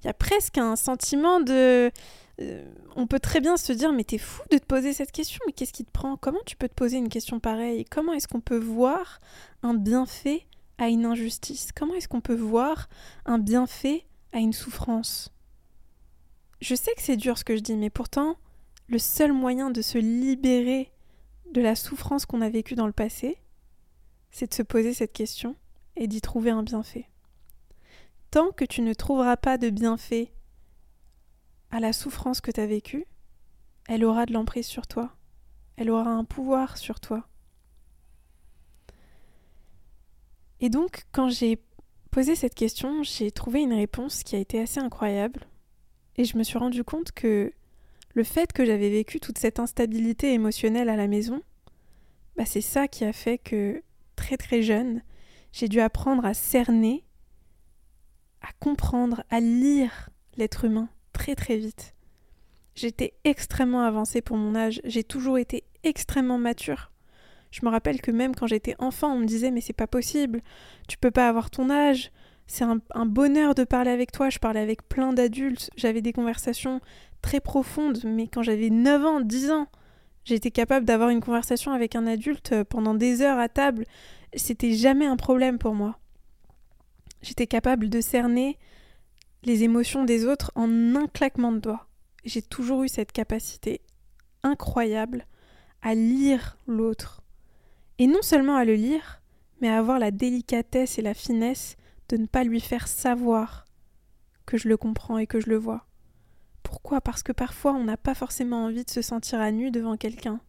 Il 0.00 0.06
y 0.06 0.10
a 0.10 0.14
presque 0.14 0.58
un 0.58 0.76
sentiment 0.76 1.40
de... 1.40 1.90
Euh, 2.40 2.72
on 2.96 3.06
peut 3.06 3.20
très 3.20 3.40
bien 3.40 3.56
se 3.56 3.72
dire 3.72 3.92
mais 3.92 4.04
t'es 4.04 4.18
fou 4.18 4.42
de 4.50 4.58
te 4.58 4.64
poser 4.64 4.92
cette 4.92 5.12
question, 5.12 5.40
mais 5.46 5.52
qu'est-ce 5.52 5.72
qui 5.72 5.84
te 5.84 5.90
prend? 5.90 6.16
Comment 6.16 6.40
tu 6.46 6.56
peux 6.56 6.68
te 6.68 6.74
poser 6.74 6.98
une 6.98 7.08
question 7.08 7.40
pareille? 7.40 7.84
Comment 7.84 8.12
est-ce 8.12 8.28
qu'on 8.28 8.40
peut 8.40 8.58
voir 8.58 9.20
un 9.62 9.74
bienfait 9.74 10.46
à 10.78 10.88
une 10.88 11.04
injustice? 11.04 11.70
Comment 11.74 11.94
est-ce 11.94 12.08
qu'on 12.08 12.20
peut 12.20 12.34
voir 12.34 12.88
un 13.26 13.38
bienfait 13.38 14.06
à 14.32 14.38
une 14.38 14.52
souffrance? 14.52 15.30
Je 16.62 16.76
sais 16.76 16.94
que 16.94 17.02
c'est 17.02 17.16
dur 17.16 17.36
ce 17.36 17.42
que 17.42 17.56
je 17.56 17.60
dis, 17.60 17.74
mais 17.74 17.90
pourtant, 17.90 18.36
le 18.86 19.00
seul 19.00 19.32
moyen 19.32 19.70
de 19.70 19.82
se 19.82 19.98
libérer 19.98 20.92
de 21.50 21.60
la 21.60 21.74
souffrance 21.74 22.24
qu'on 22.24 22.40
a 22.40 22.50
vécue 22.50 22.76
dans 22.76 22.86
le 22.86 22.92
passé, 22.92 23.36
c'est 24.30 24.48
de 24.48 24.54
se 24.54 24.62
poser 24.62 24.94
cette 24.94 25.12
question 25.12 25.56
et 25.96 26.06
d'y 26.06 26.20
trouver 26.20 26.50
un 26.50 26.62
bienfait. 26.62 27.10
Tant 28.30 28.52
que 28.52 28.64
tu 28.64 28.80
ne 28.82 28.94
trouveras 28.94 29.36
pas 29.36 29.58
de 29.58 29.70
bienfait 29.70 30.32
à 31.72 31.80
la 31.80 31.92
souffrance 31.92 32.40
que 32.40 32.52
tu 32.52 32.60
as 32.60 32.66
vécue, 32.66 33.06
elle 33.88 34.04
aura 34.04 34.24
de 34.24 34.32
l'emprise 34.32 34.66
sur 34.66 34.86
toi, 34.86 35.16
elle 35.76 35.90
aura 35.90 36.10
un 36.10 36.24
pouvoir 36.24 36.78
sur 36.78 37.00
toi. 37.00 37.26
Et 40.60 40.70
donc, 40.70 41.06
quand 41.10 41.28
j'ai 41.28 41.60
posé 42.12 42.36
cette 42.36 42.54
question, 42.54 43.02
j'ai 43.02 43.32
trouvé 43.32 43.62
une 43.62 43.72
réponse 43.72 44.22
qui 44.22 44.36
a 44.36 44.38
été 44.38 44.60
assez 44.60 44.78
incroyable, 44.78 45.48
et 46.16 46.24
je 46.24 46.36
me 46.36 46.42
suis 46.42 46.58
rendu 46.58 46.84
compte 46.84 47.12
que 47.12 47.52
le 48.14 48.24
fait 48.24 48.52
que 48.52 48.64
j'avais 48.64 48.90
vécu 48.90 49.20
toute 49.20 49.38
cette 49.38 49.58
instabilité 49.58 50.32
émotionnelle 50.32 50.88
à 50.88 50.96
la 50.96 51.08
maison, 51.08 51.42
bah 52.36 52.44
c'est 52.44 52.60
ça 52.60 52.88
qui 52.88 53.04
a 53.04 53.12
fait 53.12 53.38
que 53.38 53.82
très 54.16 54.36
très 54.36 54.62
jeune, 54.62 55.02
j'ai 55.52 55.68
dû 55.68 55.80
apprendre 55.80 56.24
à 56.24 56.34
cerner, 56.34 57.04
à 58.40 58.52
comprendre, 58.58 59.24
à 59.30 59.40
lire 59.40 60.10
l'être 60.36 60.64
humain 60.64 60.88
très 61.12 61.34
très 61.34 61.56
vite. 61.56 61.94
J'étais 62.74 63.14
extrêmement 63.24 63.82
avancée 63.82 64.22
pour 64.22 64.36
mon 64.36 64.54
âge, 64.54 64.80
j'ai 64.84 65.04
toujours 65.04 65.38
été 65.38 65.64
extrêmement 65.82 66.38
mature. 66.38 66.90
Je 67.50 67.64
me 67.66 67.70
rappelle 67.70 68.00
que 68.00 68.10
même 68.10 68.34
quand 68.34 68.46
j'étais 68.46 68.74
enfant, 68.78 69.14
on 69.14 69.18
me 69.18 69.26
disait 69.26 69.50
mais 69.50 69.60
c'est 69.60 69.74
pas 69.74 69.86
possible, 69.86 70.40
tu 70.88 70.96
peux 70.96 71.10
pas 71.10 71.28
avoir 71.28 71.50
ton 71.50 71.68
âge, 71.68 72.10
c'est 72.52 72.64
un, 72.64 73.06
bonheur 73.06 73.54
de 73.54 73.64
parler 73.64 73.90
avec 73.90 74.12
toi. 74.12 74.28
Je 74.28 74.38
parlais 74.38 74.60
avec 74.60 74.86
plein 74.86 75.14
d'adultes, 75.14 75.70
j'avais 75.74 76.02
des 76.02 76.12
conversations 76.12 76.82
très 77.22 77.40
profondes, 77.40 78.00
mais 78.04 78.28
quand 78.28 78.42
j'avais 78.42 78.68
9 78.68 79.06
ans, 79.06 79.20
10 79.22 79.50
ans, 79.52 79.68
j'étais 80.26 80.50
capable 80.50 80.84
d'avoir 80.84 81.08
une 81.08 81.22
conversation 81.22 81.72
avec 81.72 81.96
un 81.96 82.06
adulte 82.06 82.52
euh, 82.52 82.62
pendant 82.62 82.92
des 82.92 83.22
heures 83.22 83.38
à 83.38 83.48
table. 83.48 83.86
C'était 84.34 84.72
jamais 84.72 85.06
un 85.06 85.16
problème 85.16 85.58
pour 85.58 85.74
moi. 85.74 85.98
J'étais 87.22 87.46
capable 87.46 87.88
de 87.88 88.02
cerner 88.02 88.58
les 89.44 89.62
émotions 89.62 90.04
des 90.04 90.26
autres 90.26 90.52
en 90.54 90.94
un 90.94 91.06
claquement 91.06 91.52
de 91.52 91.58
doigts. 91.58 91.86
J'ai 92.26 92.42
toujours 92.42 92.82
eu 92.82 92.88
cette 92.88 93.12
capacité 93.12 93.80
incroyable 94.42 95.26
à 95.80 95.94
lire 95.94 96.58
l'autre. 96.66 97.22
Et 97.98 98.06
non 98.06 98.20
seulement 98.20 98.56
à 98.56 98.66
le 98.66 98.74
lire, 98.74 99.22
mais 99.62 99.70
à 99.70 99.78
avoir 99.78 99.98
la 99.98 100.10
délicatesse 100.10 100.98
et 100.98 101.02
la 101.02 101.14
finesse 101.14 101.76
de 102.12 102.18
ne 102.18 102.26
pas 102.26 102.44
lui 102.44 102.60
faire 102.60 102.88
savoir 102.88 103.64
que 104.44 104.58
je 104.58 104.68
le 104.68 104.76
comprends 104.76 105.16
et 105.16 105.26
que 105.26 105.40
je 105.40 105.48
le 105.48 105.56
vois. 105.56 105.86
Pourquoi? 106.62 107.00
Parce 107.00 107.22
que 107.22 107.32
parfois 107.32 107.72
on 107.72 107.84
n'a 107.84 107.96
pas 107.96 108.14
forcément 108.14 108.64
envie 108.64 108.84
de 108.84 108.90
se 108.90 109.00
sentir 109.00 109.40
à 109.40 109.50
nu 109.50 109.70
devant 109.70 109.96
quelqu'un. 109.96 110.40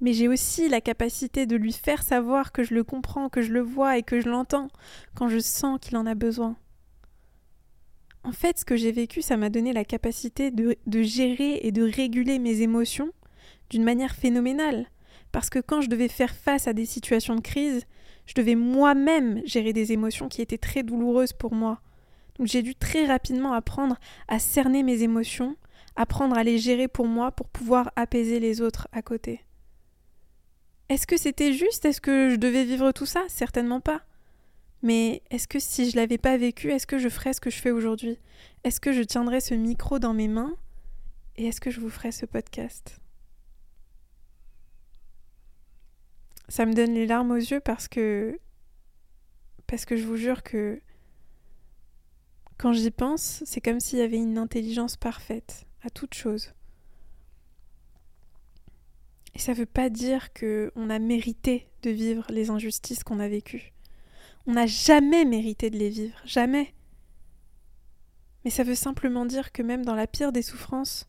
Mais 0.00 0.12
j'ai 0.12 0.26
aussi 0.26 0.68
la 0.68 0.80
capacité 0.80 1.46
de 1.46 1.54
lui 1.54 1.72
faire 1.72 2.02
savoir 2.02 2.50
que 2.50 2.64
je 2.64 2.74
le 2.74 2.82
comprends, 2.82 3.28
que 3.28 3.40
je 3.40 3.52
le 3.52 3.60
vois 3.60 3.98
et 3.98 4.02
que 4.02 4.20
je 4.20 4.28
l'entends 4.28 4.68
quand 5.14 5.28
je 5.28 5.38
sens 5.38 5.78
qu'il 5.80 5.96
en 5.96 6.06
a 6.06 6.16
besoin. 6.16 6.56
En 8.24 8.32
fait, 8.32 8.58
ce 8.58 8.64
que 8.64 8.76
j'ai 8.76 8.92
vécu, 8.92 9.22
ça 9.22 9.36
m'a 9.36 9.48
donné 9.48 9.72
la 9.72 9.84
capacité 9.84 10.50
de, 10.50 10.76
gérer 11.02 11.60
et 11.62 11.70
de 11.70 11.82
réguler 11.82 12.40
mes 12.40 12.62
émotions 12.62 13.12
d'une 13.70 13.84
manière 13.84 14.16
phénoménale. 14.16 14.86
Parce 15.30 15.50
que 15.50 15.60
quand 15.60 15.82
je 15.82 15.88
devais 15.88 16.08
faire 16.08 16.34
face 16.34 16.66
à 16.66 16.72
des 16.72 16.86
situations 16.86 17.36
de 17.36 17.40
crise, 17.40 17.86
je 18.30 18.34
devais 18.36 18.54
moi-même 18.54 19.44
gérer 19.44 19.72
des 19.72 19.90
émotions 19.90 20.28
qui 20.28 20.40
étaient 20.40 20.56
très 20.56 20.84
douloureuses 20.84 21.32
pour 21.32 21.52
moi. 21.52 21.80
Donc 22.38 22.46
j'ai 22.46 22.62
dû 22.62 22.76
très 22.76 23.04
rapidement 23.04 23.54
apprendre 23.54 23.98
à 24.28 24.38
cerner 24.38 24.84
mes 24.84 25.02
émotions, 25.02 25.56
apprendre 25.96 26.38
à 26.38 26.44
les 26.44 26.56
gérer 26.56 26.86
pour 26.86 27.08
moi 27.08 27.32
pour 27.32 27.48
pouvoir 27.48 27.90
apaiser 27.96 28.38
les 28.38 28.60
autres 28.60 28.86
à 28.92 29.02
côté. 29.02 29.44
Est-ce 30.88 31.08
que 31.08 31.16
c'était 31.16 31.52
juste? 31.52 31.84
Est-ce 31.84 32.00
que 32.00 32.30
je 32.30 32.36
devais 32.36 32.64
vivre 32.64 32.92
tout 32.92 33.04
ça? 33.04 33.24
Certainement 33.26 33.80
pas. 33.80 34.02
Mais 34.82 35.22
est-ce 35.30 35.48
que 35.48 35.58
si 35.58 35.90
je 35.90 35.96
l'avais 35.96 36.16
pas 36.16 36.36
vécu, 36.36 36.70
est-ce 36.70 36.86
que 36.86 36.98
je 36.98 37.08
ferais 37.08 37.32
ce 37.32 37.40
que 37.40 37.50
je 37.50 37.58
fais 37.58 37.72
aujourd'hui? 37.72 38.16
Est-ce 38.62 38.78
que 38.78 38.92
je 38.92 39.02
tiendrais 39.02 39.40
ce 39.40 39.54
micro 39.54 39.98
dans 39.98 40.14
mes 40.14 40.28
mains? 40.28 40.54
Et 41.36 41.46
est-ce 41.46 41.60
que 41.60 41.72
je 41.72 41.80
vous 41.80 41.90
ferais 41.90 42.12
ce 42.12 42.26
podcast? 42.26 42.99
Ça 46.50 46.66
me 46.66 46.74
donne 46.74 46.94
les 46.94 47.06
larmes 47.06 47.30
aux 47.30 47.36
yeux 47.36 47.60
parce 47.60 47.86
que 47.86 48.38
parce 49.68 49.84
que 49.84 49.96
je 49.96 50.04
vous 50.04 50.16
jure 50.16 50.42
que 50.42 50.82
Quand 52.58 52.72
j'y 52.72 52.90
pense, 52.90 53.42
c'est 53.46 53.60
comme 53.60 53.78
s'il 53.80 54.00
y 54.00 54.02
avait 54.02 54.18
une 54.18 54.36
intelligence 54.36 54.96
parfaite 54.96 55.66
à 55.82 55.90
toute 55.90 56.12
chose. 56.12 56.52
Et 59.34 59.38
ça 59.38 59.54
veut 59.54 59.64
pas 59.64 59.90
dire 59.90 60.32
qu'on 60.32 60.90
a 60.90 60.98
mérité 60.98 61.70
de 61.82 61.90
vivre 61.90 62.26
les 62.30 62.50
injustices 62.50 63.04
qu'on 63.04 63.20
a 63.20 63.28
vécues. 63.28 63.72
On 64.46 64.54
n'a 64.54 64.66
jamais 64.66 65.24
mérité 65.24 65.70
de 65.70 65.78
les 65.78 65.88
vivre, 65.88 66.20
jamais. 66.24 66.74
Mais 68.44 68.50
ça 68.50 68.64
veut 68.64 68.74
simplement 68.74 69.24
dire 69.24 69.52
que 69.52 69.62
même 69.62 69.84
dans 69.84 69.94
la 69.94 70.08
pire 70.08 70.32
des 70.32 70.42
souffrances, 70.42 71.08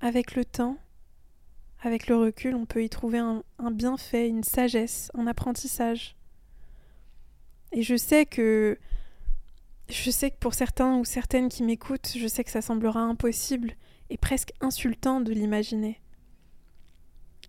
avec 0.00 0.36
le 0.36 0.44
temps, 0.44 0.78
avec 1.80 2.08
le 2.08 2.16
recul, 2.16 2.54
on 2.54 2.66
peut 2.66 2.82
y 2.82 2.88
trouver 2.88 3.18
un, 3.18 3.70
bienfait, 3.70 4.28
une 4.28 4.42
sagesse, 4.42 5.10
un 5.14 5.26
apprentissage. 5.26 6.16
Et 7.72 7.82
je 7.82 7.96
sais 7.96 8.26
que 8.26 8.78
je 9.88 10.10
sais 10.10 10.30
que 10.30 10.36
pour 10.38 10.54
certains 10.54 10.98
ou 10.98 11.04
certaines 11.04 11.48
qui 11.48 11.62
m'écoutent, 11.62 12.12
je 12.16 12.26
sais 12.26 12.44
que 12.44 12.50
ça 12.50 12.60
semblera 12.60 13.00
impossible 13.00 13.74
et 14.10 14.18
presque 14.18 14.52
insultant 14.60 15.20
de 15.20 15.32
l'imaginer. 15.32 16.00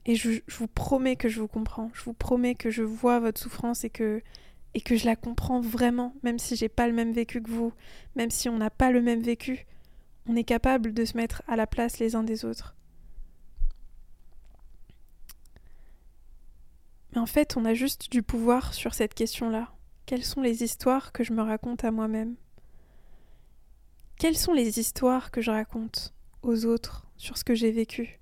Et 0.05 0.15
je, 0.15 0.41
vous 0.47 0.67
promets 0.67 1.17
que 1.17 1.27
je 1.27 1.41
vous 1.41 1.47
comprends. 1.47 1.91
Je 1.93 2.03
vous 2.03 2.13
promets 2.13 2.55
que 2.55 2.69
je 2.69 2.83
vois 2.83 3.19
votre 3.19 3.41
souffrance 3.41 3.83
et 3.83 3.89
que, 3.89 4.21
et 4.73 4.81
que 4.81 4.95
je 4.95 5.05
la 5.05 5.15
comprends 5.15 5.59
vraiment, 5.59 6.13
même 6.23 6.39
si 6.39 6.55
j'ai 6.55 6.69
pas 6.69 6.87
le 6.87 6.93
même 6.93 7.11
vécu 7.11 7.41
que 7.41 7.51
vous, 7.51 7.73
même 8.15 8.31
si 8.31 8.47
on 8.47 8.57
n'a 8.57 8.69
pas 8.69 8.91
le 8.91 9.01
même 9.01 9.21
vécu. 9.21 9.65
On 10.27 10.35
est 10.35 10.43
capable 10.43 10.93
de 10.93 11.03
se 11.03 11.17
mettre 11.17 11.43
à 11.47 11.55
la 11.55 11.67
place 11.67 11.99
les 11.99 12.15
uns 12.15 12.23
des 12.23 12.45
autres. 12.45 12.75
Mais 17.11 17.19
en 17.19 17.25
fait, 17.25 17.57
on 17.57 17.65
a 17.65 17.73
juste 17.73 18.11
du 18.11 18.21
pouvoir 18.21 18.73
sur 18.73 18.93
cette 18.93 19.13
question-là. 19.13 19.73
Quelles 20.05 20.23
sont 20.23 20.41
les 20.41 20.63
histoires 20.63 21.11
que 21.11 21.23
je 21.23 21.33
me 21.33 21.41
raconte 21.41 21.83
à 21.83 21.91
moi-même? 21.91 22.35
Quelles 24.17 24.37
sont 24.37 24.53
les 24.53 24.79
histoires 24.79 25.31
que 25.31 25.41
je 25.41 25.51
raconte 25.51 26.13
aux 26.41 26.65
autres 26.65 27.07
sur 27.17 27.37
ce 27.37 27.43
que 27.43 27.55
j'ai 27.55 27.71
vécu? 27.71 28.19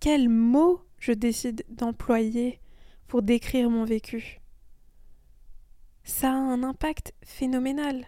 Quels 0.00 0.28
mots 0.28 0.80
je 0.98 1.12
décide 1.12 1.64
d'employer 1.68 2.60
pour 3.06 3.22
décrire 3.22 3.68
mon 3.68 3.84
vécu? 3.84 4.40
Ça 6.04 6.30
a 6.30 6.34
un 6.34 6.62
impact 6.62 7.12
phénoménal. 7.22 8.06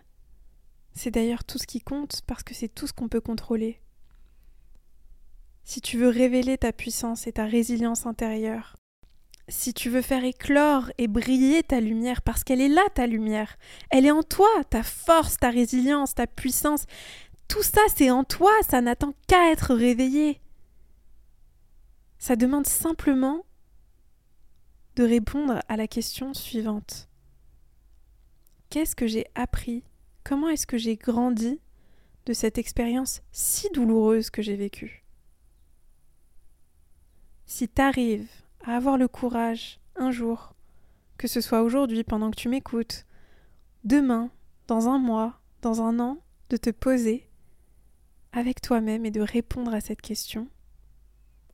C'est 0.94 1.10
d'ailleurs 1.10 1.44
tout 1.44 1.58
ce 1.58 1.66
qui 1.66 1.80
compte 1.80 2.22
parce 2.26 2.42
que 2.42 2.54
c'est 2.54 2.68
tout 2.68 2.86
ce 2.86 2.92
qu'on 2.92 3.08
peut 3.08 3.20
contrôler. 3.20 3.80
Si 5.64 5.80
tu 5.80 5.98
veux 5.98 6.08
révéler 6.08 6.58
ta 6.58 6.72
puissance 6.72 7.26
et 7.26 7.32
ta 7.32 7.44
résilience 7.44 8.06
intérieure, 8.06 8.76
si 9.48 9.74
tu 9.74 9.90
veux 9.90 10.02
faire 10.02 10.24
éclore 10.24 10.90
et 10.98 11.08
briller 11.08 11.62
ta 11.62 11.80
lumière, 11.80 12.22
parce 12.22 12.44
qu'elle 12.44 12.60
est 12.60 12.68
là, 12.68 12.82
ta 12.94 13.06
lumière, 13.06 13.56
elle 13.90 14.06
est 14.06 14.10
en 14.10 14.22
toi, 14.22 14.48
ta 14.70 14.82
force, 14.82 15.36
ta 15.36 15.50
résilience, 15.50 16.14
ta 16.14 16.26
puissance, 16.26 16.86
tout 17.48 17.62
ça 17.62 17.80
c'est 17.94 18.10
en 18.10 18.24
toi, 18.24 18.52
ça 18.68 18.80
n'attend 18.80 19.14
qu'à 19.26 19.50
être 19.50 19.74
réveillé. 19.74 20.40
Ça 22.18 22.36
demande 22.36 22.66
simplement 22.66 23.44
de 24.96 25.04
répondre 25.04 25.60
à 25.68 25.76
la 25.76 25.88
question 25.88 26.34
suivante. 26.34 27.08
Qu'est-ce 28.70 28.94
que 28.94 29.06
j'ai 29.06 29.26
appris? 29.34 29.84
Comment 30.24 30.48
est-ce 30.48 30.66
que 30.66 30.78
j'ai 30.78 30.96
grandi 30.96 31.60
de 32.26 32.32
cette 32.32 32.58
expérience 32.58 33.22
si 33.32 33.68
douloureuse 33.70 34.30
que 34.30 34.40
j'ai 34.40 34.56
vécue? 34.56 35.04
Si 37.44 37.68
t'arrives 37.68 38.30
à 38.64 38.76
avoir 38.76 38.96
le 38.96 39.08
courage, 39.08 39.80
un 39.96 40.10
jour, 40.10 40.54
que 41.18 41.28
ce 41.28 41.40
soit 41.40 41.62
aujourd'hui 41.62 42.04
pendant 42.04 42.30
que 42.30 42.36
tu 42.36 42.48
m'écoutes, 42.48 43.06
demain, 43.84 44.30
dans 44.66 44.88
un 44.88 44.98
mois, 44.98 45.40
dans 45.60 45.82
un 45.82 45.98
an, 46.00 46.18
de 46.50 46.56
te 46.56 46.70
poser 46.70 47.28
avec 48.32 48.60
toi-même 48.60 49.04
et 49.04 49.10
de 49.10 49.20
répondre 49.20 49.74
à 49.74 49.80
cette 49.80 50.00
question, 50.00 50.48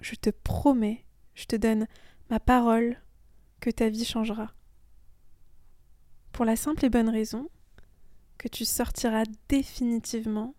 je 0.00 0.14
te 0.14 0.30
promets, 0.30 1.04
je 1.34 1.46
te 1.46 1.56
donne 1.56 1.86
ma 2.30 2.40
parole 2.40 2.96
que 3.60 3.70
ta 3.70 3.88
vie 3.88 4.04
changera. 4.04 4.52
Pour 6.32 6.44
la 6.44 6.56
simple 6.56 6.84
et 6.84 6.90
bonne 6.90 7.08
raison 7.08 7.50
que 8.36 8.48
tu 8.48 8.64
sortiras 8.64 9.24
définitivement 9.48 10.54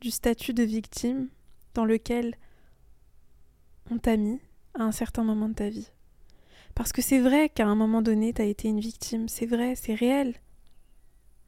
du 0.00 0.10
statut 0.10 0.54
de 0.54 0.62
victime 0.62 1.28
dans 1.74 1.84
lequel 1.84 2.34
on 3.90 3.98
t'a 3.98 4.16
mis 4.16 4.40
à 4.78 4.82
un 4.82 4.92
certain 4.92 5.24
moment 5.24 5.48
de 5.48 5.54
ta 5.54 5.68
vie. 5.68 5.90
Parce 6.74 6.92
que 6.92 7.02
c'est 7.02 7.20
vrai 7.20 7.48
qu'à 7.48 7.66
un 7.66 7.74
moment 7.74 8.02
donné, 8.02 8.32
tu 8.32 8.42
as 8.42 8.44
été 8.44 8.68
une 8.68 8.80
victime, 8.80 9.28
c'est 9.28 9.46
vrai, 9.46 9.74
c'est 9.74 9.94
réel. 9.94 10.34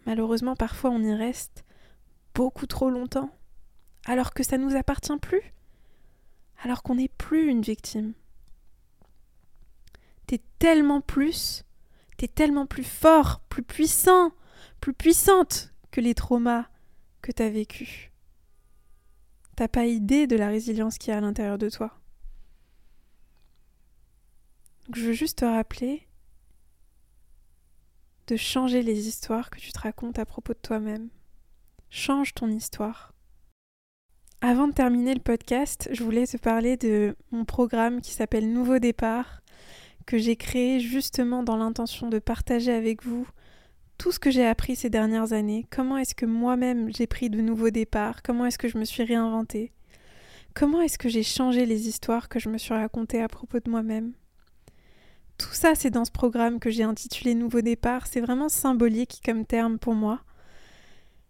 Malheureusement, 0.07 0.57
parfois 0.57 0.91
on 0.91 1.03
y 1.03 1.13
reste 1.13 1.65
beaucoup 2.35 2.67
trop 2.67 2.89
longtemps, 2.89 3.31
alors 4.07 4.33
que 4.33 4.43
ça 4.43 4.57
ne 4.57 4.65
nous 4.65 4.77
appartient 4.77 5.19
plus, 5.19 5.43
alors 6.63 6.83
qu'on 6.83 6.95
n'est 6.95 7.09
plus 7.09 7.49
une 7.49 7.63
victime. 7.63 8.15
T'es 10.27 10.41
tellement 10.59 11.01
plus, 11.01 11.65
t'es 12.17 12.29
tellement 12.29 12.67
plus 12.67 12.85
fort, 12.85 13.41
plus 13.49 13.63
puissant, 13.63 14.33
plus 14.81 14.95
puissante 14.95 15.75
que 15.91 16.01
les 16.01 16.15
traumas 16.15 16.67
que 17.21 17.33
t'as 17.33 17.51
vécus. 17.51 18.11
T'as 19.57 19.69
pas 19.69 19.87
idée 19.87 20.27
de 20.27 20.37
la 20.37 20.49
résilience 20.49 20.99
qu'il 20.99 21.11
y 21.11 21.15
a 21.15 21.19
à 21.19 21.21
l'intérieur 21.21 21.59
de 21.59 21.69
toi 21.69 21.98
je 24.95 25.03
veux 25.03 25.13
juste 25.13 25.39
te 25.39 25.45
rappeler 25.45 26.07
de 28.27 28.37
changer 28.37 28.83
les 28.83 29.09
histoires 29.09 29.51
que 29.51 29.59
tu 29.59 29.73
te 29.73 29.81
racontes 29.81 30.19
à 30.19 30.25
propos 30.25 30.53
de 30.53 30.59
toi-même. 30.59 31.09
Change 31.91 32.35
ton 32.35 32.49
histoire. 32.49 33.15
Avant 34.41 34.69
de 34.69 34.73
terminer 34.73 35.15
le 35.15 35.21
podcast, 35.21 35.89
je 35.93 36.05
voulais 36.05 36.27
te 36.27 36.37
parler 36.37 36.77
de 36.77 37.17
mon 37.33 37.45
programme 37.45 38.01
qui 38.01 38.13
s'appelle 38.13 38.53
Nouveau 38.53 38.79
départ, 38.79 39.43
que 40.07 40.19
j'ai 40.19 40.37
créé 40.37 40.81
justement 40.81 41.43
dans 41.43 41.57
l'intention 41.57 42.09
de 42.09 42.19
partager 42.19 42.73
avec 42.73 43.03
vous 43.03 43.27
tout 43.99 44.13
ce 44.13 44.19
que 44.19 44.31
j'ai 44.31 44.47
appris 44.47 44.77
ces 44.77 44.91
dernières 44.91 45.33
années, 45.33 45.67
comment 45.71 45.97
est-ce 45.97 46.15
que 46.15 46.27
moi-même 46.27 46.93
j'ai 46.95 47.07
pris 47.07 47.31
de 47.31 47.41
nouveaux 47.41 47.71
départs, 47.71 48.23
comment 48.23 48.47
est-ce 48.47 48.59
que 48.59 48.69
je 48.69 48.79
me 48.79 48.85
suis 48.85 49.03
réinventée, 49.03 49.73
comment 50.55 50.81
est-ce 50.81 50.99
que 50.99 51.09
j'ai 51.09 51.25
changé 51.25 51.67
les 51.67 51.89
histoires 51.89 52.29
que 52.29 52.39
je 52.39 52.49
me 52.49 52.59
suis 52.59 52.75
racontées 52.75 53.21
à 53.21 53.29
propos 53.29 53.59
de 53.59 53.71
moi-même? 53.71 54.13
Tout 55.39 55.53
ça, 55.53 55.75
c'est 55.77 55.91
dans 55.91 56.05
ce 56.05 56.11
programme 56.11 56.59
que 56.59 56.71
j'ai 56.71 56.83
intitulé 56.83 57.35
Nouveau 57.35 57.61
départ. 57.61 58.09
C'est 58.09 58.21
vraiment 58.21 58.49
symbolique 58.49 59.23
comme 59.25 59.47
terme 59.47 59.79
pour 59.79 59.95
moi. 59.95 60.21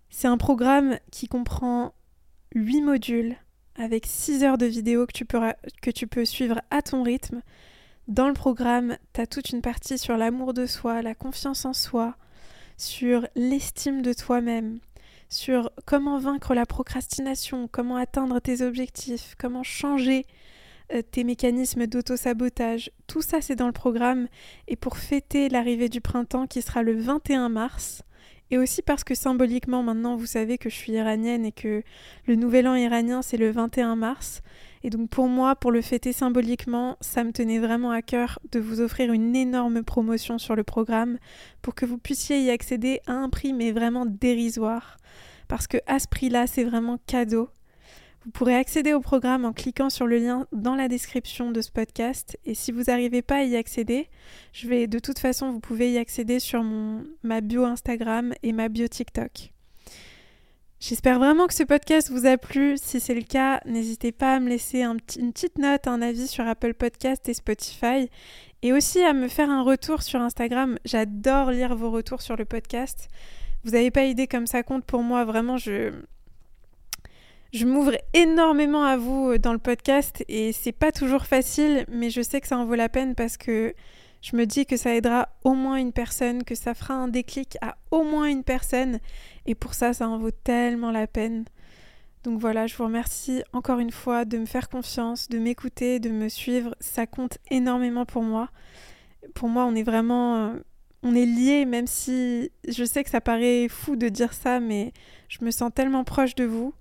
C'est 0.09 0.29
un 0.29 0.39
programme 0.39 0.99
qui 1.11 1.29
comprend 1.29 1.95
8 2.55 2.81
modules 2.81 3.37
avec 3.77 4.07
6 4.07 4.43
heures 4.43 4.59
de 4.59 4.67
vidéos 4.67 5.07
que 5.07 5.91
tu 5.91 6.07
peux, 6.07 6.25
suivre 6.25 6.61
à 6.71 6.81
ton 6.81 7.03
rythme. 7.03 7.43
Dans 8.09 8.27
le 8.27 8.35
programme, 8.35 8.97
tu 9.13 9.21
as 9.21 9.27
toute 9.27 9.51
une 9.51 9.61
partie 9.61 9.99
sur 9.99 10.17
l'amour 10.17 10.55
de 10.55 10.65
soi, 10.65 11.03
la 11.03 11.15
confiance 11.15 11.67
en 11.67 11.75
soi, 11.75 12.17
sur 12.79 13.29
l'estime 13.37 14.01
de 14.01 14.15
toi-même, 14.15 14.79
sur 15.29 15.71
comment 15.85 16.19
vaincre 16.19 16.55
la 16.55 16.65
procrastination, 16.65 17.69
comment 17.71 17.97
atteindre 17.97 18.41
tes 18.41 18.63
objectifs, 18.63 19.35
comment 19.39 19.63
changer 19.63 20.25
tes 21.11 21.25
mécanismes 21.25 21.87
d'auto-sabotage. 21.87 22.91
Tout 23.07 23.23
ça, 23.23 23.41
c'est 23.41 23.57
dans 23.57 23.67
le 23.67 23.73
programme. 23.73 24.29
Et 24.67 24.77
pour 24.77 24.97
fêter 24.97 25.49
l'arrivée 25.49 25.89
du 25.89 26.01
printemps 26.01 26.47
qui 26.47 26.63
sera 26.63 26.83
le 26.83 26.95
21 26.95 27.49
mars, 27.49 28.03
et 28.51 28.59
aussi 28.59 28.83
parce 28.83 29.05
que 29.05 29.15
symboliquement, 29.15 29.83
maintenant, 29.83 30.17
vous 30.17 30.27
savez 30.27 30.57
que 30.57 30.71
je 30.71 30.75
suis 30.75 30.93
iranienne 30.93 31.45
et 31.45 31.53
que 31.53 31.83
le 32.27 32.35
nouvel 32.35 32.67
an 32.67 32.75
iranien, 32.75 33.21
c'est 33.23 33.37
le 33.37 33.51
21 33.51 33.97
mars. 33.97 34.43
Et 34.83 34.91
donc 34.91 35.11
pour 35.11 35.29
moi, 35.29 35.55
pour 35.57 35.71
le 35.71 35.83
fêter 35.83 36.13
symboliquement, 36.13 36.97
ça 37.01 37.25
me 37.25 37.33
tenait 37.33 37.59
vraiment 37.59 37.91
à 37.91 38.01
cœur 38.01 38.39
de 38.53 38.61
vous 38.61 38.81
offrir 38.81 39.13
une 39.13 39.37
énorme 39.37 39.83
promotion 39.83 40.39
sur 40.39 40.57
le 40.57 40.65
programme 40.65 41.19
pour 41.63 41.75
que 41.75 41.85
vous 41.85 41.99
puissiez 41.99 42.41
y 42.41 42.51
accéder 42.51 43.01
à 43.07 43.13
un 43.13 43.29
prix 43.29 43.53
mais 43.53 43.73
vraiment 43.73 44.07
dérisoire. 44.07 44.97
Parce 45.49 45.67
que 45.67 45.79
à 45.87 45.99
ce 45.99 46.09
prix-là, 46.09 46.47
c'est 46.47 46.65
vraiment 46.65 46.99
cadeau. 47.07 47.51
Vous 48.29 48.33
pourrez 48.33 48.57
accéder 48.57 48.93
au 48.93 49.01
programme 49.01 49.47
en 49.47 49.55
cliquant 49.55 49.89
sur 49.89 50.07
le 50.07 50.19
lien 50.19 50.47
dans 50.53 50.75
la 50.75 50.89
description 50.89 51.51
de 51.51 51.63
ce 51.63 51.71
podcast. 51.71 52.39
Et 52.45 52.55
si 52.55 52.73
vous 52.73 52.83
n'arrivez 52.83 53.23
pas 53.23 53.37
à 53.37 53.43
y 53.45 53.57
accéder, 53.57 54.11
je 54.53 54.69
vais 54.69 54.87
de 54.87 54.99
toute 54.99 55.19
façon, 55.19 55.51
vous 55.51 55.61
pouvez 55.61 55.93
y 55.93 55.97
accéder 55.97 56.39
sur 56.39 56.63
mon, 56.63 57.05
ma 57.23 57.41
bio 57.41 57.65
Instagram 57.65 58.35
et 58.43 58.53
ma 58.53 58.69
bio 58.69 58.87
TikTok. 58.87 59.55
J'espère 60.79 61.19
vraiment 61.19 61.47
que 61.47 61.55
ce 61.55 61.63
podcast 61.63 62.11
vous 62.11 62.27
a 62.27 62.37
plu. 62.37 62.77
Si 62.77 63.01
c'est 63.01 63.15
le 63.15 63.23
cas, 63.23 63.63
n'hésitez 63.65 64.13
pas 64.13 64.35
à 64.35 64.41
me 64.41 64.51
laisser 64.51 64.83
un 64.83 64.99
une 65.17 65.33
petite 65.33 65.57
note, 65.57 65.87
un 65.87 66.03
avis 66.03 66.29
sur 66.29 66.47
Apple 66.47 66.75
Podcast 66.75 67.27
et 67.31 67.35
Spotify. 67.35 68.11
Et 68.61 68.75
aussi 68.75 69.01
à 69.01 69.15
me 69.15 69.29
faire 69.29 69.49
un 69.49 69.63
retour 69.63 70.03
sur 70.03 70.21
Instagram. 70.21 70.79
J'adore 70.85 71.51
lire 71.51 71.75
vos 71.75 71.91
retours 71.91 72.21
sur 72.21 72.37
le 72.37 72.45
podcast. 72.45 73.09
Vous 73.65 73.71
n'avez 73.71 73.91
pas 73.91 74.05
idée 74.05 74.27
comme 74.27 74.47
ça 74.47 74.63
compte 74.63 74.85
pour 74.85 75.03
moi. 75.03 75.25
Vraiment, 75.25 75.57
je, 75.57 75.93
je 77.53 77.65
m'ouvre 77.67 77.93
énormément 78.13 78.85
à 78.85 78.97
vous 78.97 79.31
euh, 79.31 79.39
dans 79.39 79.53
le 79.53 79.59
podcast 79.59 80.25
et 80.29 80.53
c'est 80.53 80.73
pas 80.73 80.93
toujours 80.93 81.27
facile, 81.27 81.87
mais 81.89 82.11
je 82.11 82.21
sais 82.23 82.41
que 82.41 82.47
ça 82.49 82.59
en 82.59 82.67
vaut 82.67 82.75
la 82.75 82.89
peine 82.89 83.15
parce 83.15 83.37
que 83.37 83.75
Je 84.21 84.37
me 84.37 84.47
dis 84.47 84.67
que 84.67 84.77
ça 84.77 84.95
aidera 84.95 85.29
au 85.45 85.55
moins 85.55 85.77
une 85.77 85.93
personne, 85.93 86.43
que 86.43 86.55
ça 86.55 86.75
fera 86.75 86.95
un 86.95 87.09
déclic 87.09 87.57
à 87.61 87.77
au 87.91 88.03
moins 88.03 88.27
une 88.27 88.43
personne. 88.43 88.99
Et 89.47 89.55
pour 89.55 89.75
ça, 89.75 89.93
ça 89.93 90.09
en 90.09 90.19
vaut 90.19 90.33
tellement 90.33 90.91
la 90.91 91.07
peine. 91.07 91.45
Donc 92.25 92.41
voilà, 92.41 92.67
je 92.67 92.77
vous 92.77 92.85
remercie 92.85 93.43
encore 93.53 93.79
une 93.79 93.93
fois 93.93 94.25
de 94.25 94.39
me 94.39 94.47
faire 94.47 94.69
confiance, 94.69 95.29
de 95.29 95.39
m'écouter, 95.39 96.01
de 96.01 96.11
me 96.11 96.29
suivre. 96.29 96.75
Ça 96.81 97.07
compte 97.07 97.39
énormément 97.51 98.07
pour 98.07 98.23
moi. 98.23 98.51
Pour 99.35 99.49
moi, 99.49 99.65
on 99.67 99.75
est 99.75 99.85
vraiment... 99.85 100.37
Euh, 100.37 100.55
on 101.05 101.15
est 101.15 101.27
liés, 101.27 101.65
même 101.65 101.87
si 101.87 102.51
je 102.67 102.83
sais 102.83 103.05
que 103.05 103.11
ça 103.11 103.21
paraît 103.21 103.69
fou 103.69 103.95
de 103.95 104.09
dire 104.09 104.33
ça, 104.33 104.59
mais 104.59 104.93
je 105.29 105.45
me 105.45 105.53
sens 105.53 105.71
tellement 105.73 106.03
proche 106.03 106.35
de 106.35 106.45
vous. 106.45 106.75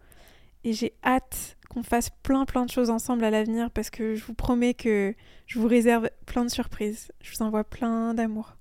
Et 0.68 0.74
j'ai 0.74 0.92
hâte 1.02 1.56
qu'on 1.70 1.82
fasse 1.82 2.10
plein 2.24 2.44
plein 2.44 2.66
de 2.66 2.70
choses 2.70 2.90
ensemble 2.90 3.24
à 3.24 3.30
l'avenir 3.30 3.72
parce 3.72 3.90
que 3.90 4.16
je 4.16 4.26
vous 4.26 4.34
promets 4.34 4.74
que 4.74 5.16
je 5.46 5.60
vous 5.60 5.68
réserve 5.70 6.10
plein 6.26 6.44
de 6.44 6.50
surprises. 6.50 7.10
Je 7.22 7.32
vous 7.32 7.42
envoie 7.42 7.64
plein 7.64 8.14
d'amour. 8.14 8.57